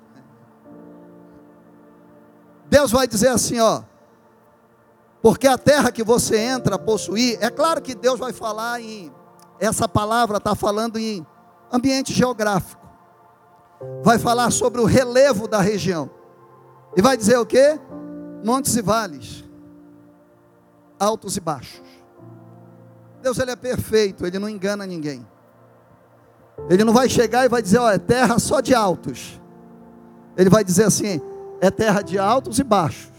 Deus 2.74 2.90
vai 2.90 3.06
dizer 3.06 3.28
assim, 3.28 3.60
ó, 3.60 3.82
porque 5.22 5.46
a 5.46 5.56
terra 5.56 5.92
que 5.92 6.02
você 6.02 6.37
entra 6.37 6.74
a 6.74 6.78
possuir, 6.78 7.38
é 7.40 7.48
claro 7.48 7.80
que 7.80 7.94
Deus 7.94 8.18
vai 8.18 8.32
falar 8.32 8.80
em, 8.80 9.12
essa 9.60 9.88
palavra 9.88 10.38
está 10.38 10.56
falando 10.56 10.98
em 10.98 11.24
ambiente 11.70 12.12
geográfico, 12.12 12.84
vai 14.02 14.18
falar 14.18 14.50
sobre 14.50 14.80
o 14.80 14.87
relevo 14.87 15.46
da 15.46 15.60
região, 15.60 16.10
e 16.96 17.00
vai 17.00 17.16
dizer 17.16 17.38
o 17.38 17.46
que? 17.46 17.78
Montes 18.44 18.74
e 18.74 18.82
vales, 18.82 19.44
altos 20.98 21.37
e 21.37 21.40
baixos. 21.40 21.80
Deus 23.22 23.38
ele 23.38 23.52
é 23.52 23.56
perfeito, 23.56 24.26
ele 24.26 24.40
não 24.40 24.48
engana 24.48 24.84
ninguém. 24.84 25.24
Ele 26.68 26.82
não 26.82 26.92
vai 26.92 27.08
chegar 27.08 27.44
e 27.44 27.48
vai 27.48 27.62
dizer, 27.62 27.78
ó, 27.78 27.88
é 27.88 27.98
terra 27.98 28.37
só 28.40 28.60
de 28.60 28.74
altos. 28.74 29.40
Ele 30.37 30.50
vai 30.50 30.64
dizer 30.64 30.87
assim, 30.87 31.20
é 31.64 31.70
terra 31.70 32.03
de 32.03 32.18
altos 32.18 32.59
e 32.59 32.62
baixos. 32.62 33.11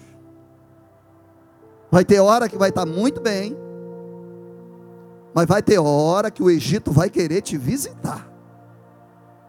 Vai 1.89 2.05
ter 2.05 2.19
hora 2.19 2.47
que 2.47 2.57
vai 2.57 2.69
estar 2.69 2.85
muito 2.85 3.19
bem, 3.19 3.57
mas 5.33 5.47
vai 5.47 5.61
ter 5.61 5.79
hora 5.79 6.29
que 6.29 6.43
o 6.43 6.49
Egito 6.49 6.91
vai 6.91 7.09
querer 7.09 7.41
te 7.41 7.57
visitar. 7.57 8.29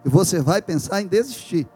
E 0.04 0.09
você 0.09 0.40
vai 0.40 0.62
pensar 0.62 1.02
em 1.02 1.06
desistir. 1.06 1.66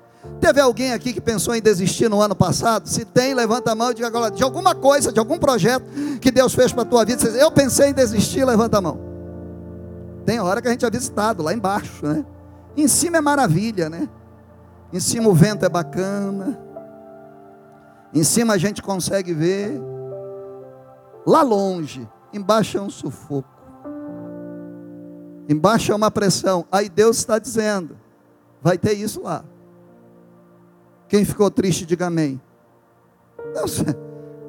Teve 0.40 0.60
alguém 0.60 0.92
aqui 0.92 1.12
que 1.12 1.20
pensou 1.20 1.54
em 1.54 1.62
desistir 1.62 2.08
no 2.08 2.20
ano 2.20 2.34
passado? 2.34 2.88
Se 2.88 3.04
tem, 3.04 3.34
levanta 3.34 3.72
a 3.72 3.74
mão 3.74 3.90
e 3.90 3.94
diga 3.94 4.06
agora, 4.06 4.30
de 4.30 4.42
alguma 4.42 4.74
coisa, 4.74 5.12
de 5.12 5.18
algum 5.18 5.38
projeto 5.38 5.84
que 6.20 6.30
Deus 6.30 6.54
fez 6.54 6.72
para 6.72 6.82
a 6.82 6.86
tua 6.86 7.04
vida. 7.04 7.26
eu 7.28 7.50
pensei 7.50 7.90
em 7.90 7.92
desistir, 7.92 8.44
levanta 8.44 8.78
a 8.78 8.80
mão. 8.80 8.98
Tem 10.24 10.38
hora 10.40 10.60
que 10.62 10.68
a 10.68 10.70
gente 10.70 10.84
é 10.84 10.90
visitado, 10.90 11.42
lá 11.42 11.52
embaixo, 11.52 12.06
né? 12.06 12.24
Em 12.76 12.86
cima 12.86 13.18
é 13.18 13.20
maravilha, 13.20 13.88
né? 13.90 14.08
Em 14.92 15.00
cima 15.00 15.28
o 15.28 15.34
vento 15.34 15.64
é 15.64 15.68
bacana 15.68 16.69
em 18.12 18.24
cima 18.24 18.54
a 18.54 18.58
gente 18.58 18.82
consegue 18.82 19.32
ver. 19.32 19.80
Lá 21.26 21.42
longe, 21.42 22.08
embaixo 22.32 22.78
é 22.78 22.80
um 22.80 22.90
sufoco. 22.90 23.48
Embaixo 25.48 25.92
é 25.92 25.94
uma 25.94 26.10
pressão. 26.10 26.64
Aí 26.70 26.88
Deus 26.88 27.18
está 27.18 27.38
dizendo: 27.38 27.96
vai 28.62 28.76
ter 28.78 28.92
isso 28.94 29.22
lá. 29.22 29.44
Quem 31.08 31.24
ficou 31.24 31.50
triste, 31.50 31.84
diga 31.86 32.06
amém. 32.06 32.40
Deus, 33.54 33.82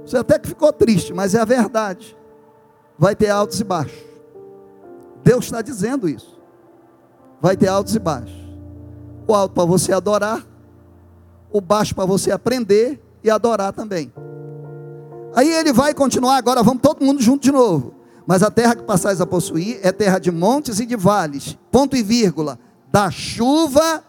você 0.06 0.18
até 0.18 0.38
que 0.38 0.48
ficou 0.48 0.72
triste, 0.72 1.14
mas 1.14 1.36
é 1.36 1.40
a 1.40 1.46
verdade. 1.46 2.18
Vai 2.98 3.16
ter 3.16 3.30
altos 3.30 3.60
e 3.60 3.64
baixos. 3.64 4.04
Deus 5.24 5.46
está 5.46 5.62
dizendo 5.62 6.08
isso. 6.08 6.40
Vai 7.42 7.58
ter 7.58 7.68
altos 7.68 7.96
e 7.96 8.00
baixos. 8.00 8.40
O 9.28 9.34
alto 9.34 9.54
para 9.54 9.66
você 9.66 9.92
adorar, 9.94 10.46
o 11.52 11.60
baixo 11.60 11.96
para 11.96 12.06
você 12.06 12.32
aprender 12.32 13.02
e 13.24 13.30
adorar 13.30 13.74
também. 13.74 14.12
Aí 15.34 15.50
ele 15.50 15.72
vai 15.72 15.94
continuar, 15.94 16.38
agora 16.38 16.62
vamos 16.62 16.82
todo 16.82 17.04
mundo 17.04 17.22
junto 17.22 17.44
de 17.44 17.52
novo. 17.52 17.94
Mas 18.26 18.44
a 18.44 18.52
terra 18.52 18.76
que 18.76 18.84
passais 18.84 19.20
a 19.20 19.26
possuir 19.26 19.80
é 19.82 19.92
terra 19.92 20.20
de 20.20 20.32
montes 20.32 20.80
e 20.80 20.86
de 20.86 20.96
vales, 20.96 21.58
ponto 21.72 21.96
e 21.96 22.04
vírgula, 22.04 22.60
da 22.92 23.10
chuva. 23.10 24.04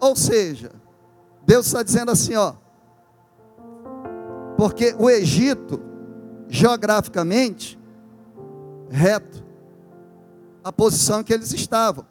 Ou 0.00 0.16
seja, 0.16 0.72
Deus 1.44 1.66
está 1.66 1.82
dizendo 1.82 2.10
assim, 2.10 2.34
ó, 2.36 2.54
porque 4.56 4.94
o 4.98 5.08
Egito, 5.08 5.80
geograficamente, 6.48 7.78
reto, 8.90 9.44
a 10.62 10.72
posição 10.72 11.22
que 11.22 11.32
eles 11.32 11.52
estavam. 11.52 12.04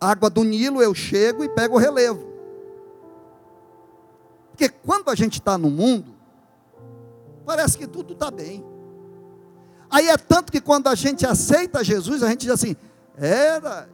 Água 0.00 0.28
do 0.28 0.42
Nilo, 0.42 0.82
eu 0.82 0.94
chego 0.94 1.44
e 1.44 1.48
pego 1.48 1.76
o 1.76 1.78
relevo. 1.78 2.31
Porque 4.62 4.76
quando 4.86 5.10
a 5.10 5.16
gente 5.16 5.40
está 5.40 5.58
no 5.58 5.68
mundo, 5.68 6.14
parece 7.44 7.76
que 7.76 7.84
tudo 7.84 8.12
está 8.12 8.30
bem. 8.30 8.64
Aí 9.90 10.08
é 10.08 10.16
tanto 10.16 10.52
que 10.52 10.60
quando 10.60 10.86
a 10.86 10.94
gente 10.94 11.26
aceita 11.26 11.82
Jesus, 11.82 12.22
a 12.22 12.28
gente 12.28 12.42
diz 12.42 12.50
assim: 12.50 12.76
era, 13.16 13.88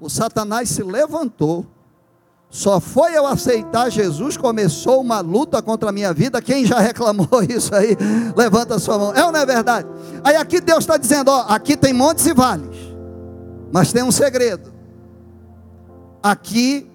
o 0.00 0.08
Satanás 0.08 0.68
se 0.68 0.84
levantou. 0.84 1.66
Só 2.48 2.78
foi 2.78 3.16
eu 3.16 3.26
aceitar 3.26 3.90
Jesus, 3.90 4.36
começou 4.36 5.00
uma 5.00 5.18
luta 5.18 5.60
contra 5.60 5.88
a 5.88 5.92
minha 5.92 6.12
vida. 6.12 6.40
Quem 6.40 6.64
já 6.64 6.78
reclamou 6.80 7.42
isso 7.48 7.74
aí, 7.74 7.96
levanta 8.36 8.76
a 8.76 8.78
sua 8.78 8.96
mão. 8.98 9.12
É 9.14 9.24
ou 9.24 9.32
não 9.32 9.40
é 9.40 9.46
verdade? 9.46 9.88
Aí 10.22 10.36
aqui 10.36 10.60
Deus 10.60 10.84
está 10.84 10.96
dizendo: 10.96 11.28
ó, 11.28 11.40
aqui 11.48 11.76
tem 11.76 11.92
montes 11.92 12.24
e 12.24 12.32
vales, 12.32 12.76
mas 13.72 13.92
tem 13.92 14.04
um 14.04 14.12
segredo. 14.12 14.72
Aqui 16.22 16.88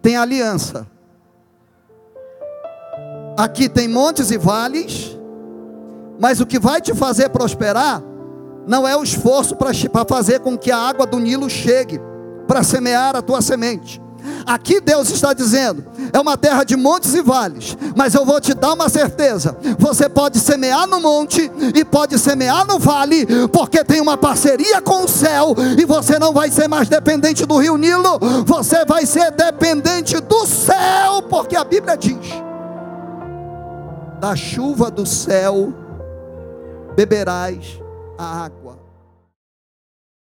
tem 0.00 0.16
aliança. 0.16 0.86
Aqui 3.40 3.70
tem 3.70 3.88
montes 3.88 4.30
e 4.30 4.36
vales, 4.36 5.16
mas 6.18 6.42
o 6.42 6.46
que 6.46 6.58
vai 6.58 6.78
te 6.78 6.92
fazer 6.94 7.30
prosperar 7.30 8.02
não 8.66 8.86
é 8.86 8.94
o 8.94 9.02
esforço 9.02 9.56
para 9.56 10.04
fazer 10.06 10.40
com 10.40 10.58
que 10.58 10.70
a 10.70 10.76
água 10.76 11.06
do 11.06 11.18
Nilo 11.18 11.48
chegue 11.48 11.98
para 12.46 12.62
semear 12.62 13.16
a 13.16 13.22
tua 13.22 13.40
semente. 13.40 13.98
Aqui 14.44 14.78
Deus 14.78 15.08
está 15.08 15.32
dizendo: 15.32 15.86
é 16.12 16.20
uma 16.20 16.36
terra 16.36 16.64
de 16.64 16.76
montes 16.76 17.14
e 17.14 17.22
vales, 17.22 17.78
mas 17.96 18.12
eu 18.12 18.26
vou 18.26 18.38
te 18.42 18.52
dar 18.52 18.74
uma 18.74 18.90
certeza: 18.90 19.56
você 19.78 20.06
pode 20.06 20.38
semear 20.38 20.86
no 20.86 21.00
monte 21.00 21.50
e 21.74 21.82
pode 21.82 22.18
semear 22.18 22.66
no 22.66 22.78
vale, 22.78 23.26
porque 23.48 23.82
tem 23.82 24.02
uma 24.02 24.18
parceria 24.18 24.82
com 24.82 25.04
o 25.04 25.08
céu, 25.08 25.56
e 25.78 25.86
você 25.86 26.18
não 26.18 26.34
vai 26.34 26.50
ser 26.50 26.68
mais 26.68 26.90
dependente 26.90 27.46
do 27.46 27.56
rio 27.56 27.78
Nilo, 27.78 28.18
você 28.44 28.84
vai 28.84 29.06
ser 29.06 29.30
dependente 29.30 30.20
do 30.20 30.44
céu, 30.44 31.22
porque 31.22 31.56
a 31.56 31.64
Bíblia 31.64 31.96
diz: 31.96 32.18
da 34.20 34.36
chuva 34.36 34.90
do 34.90 35.06
céu 35.06 35.72
beberás 36.94 37.80
a 38.18 38.44
água. 38.44 38.79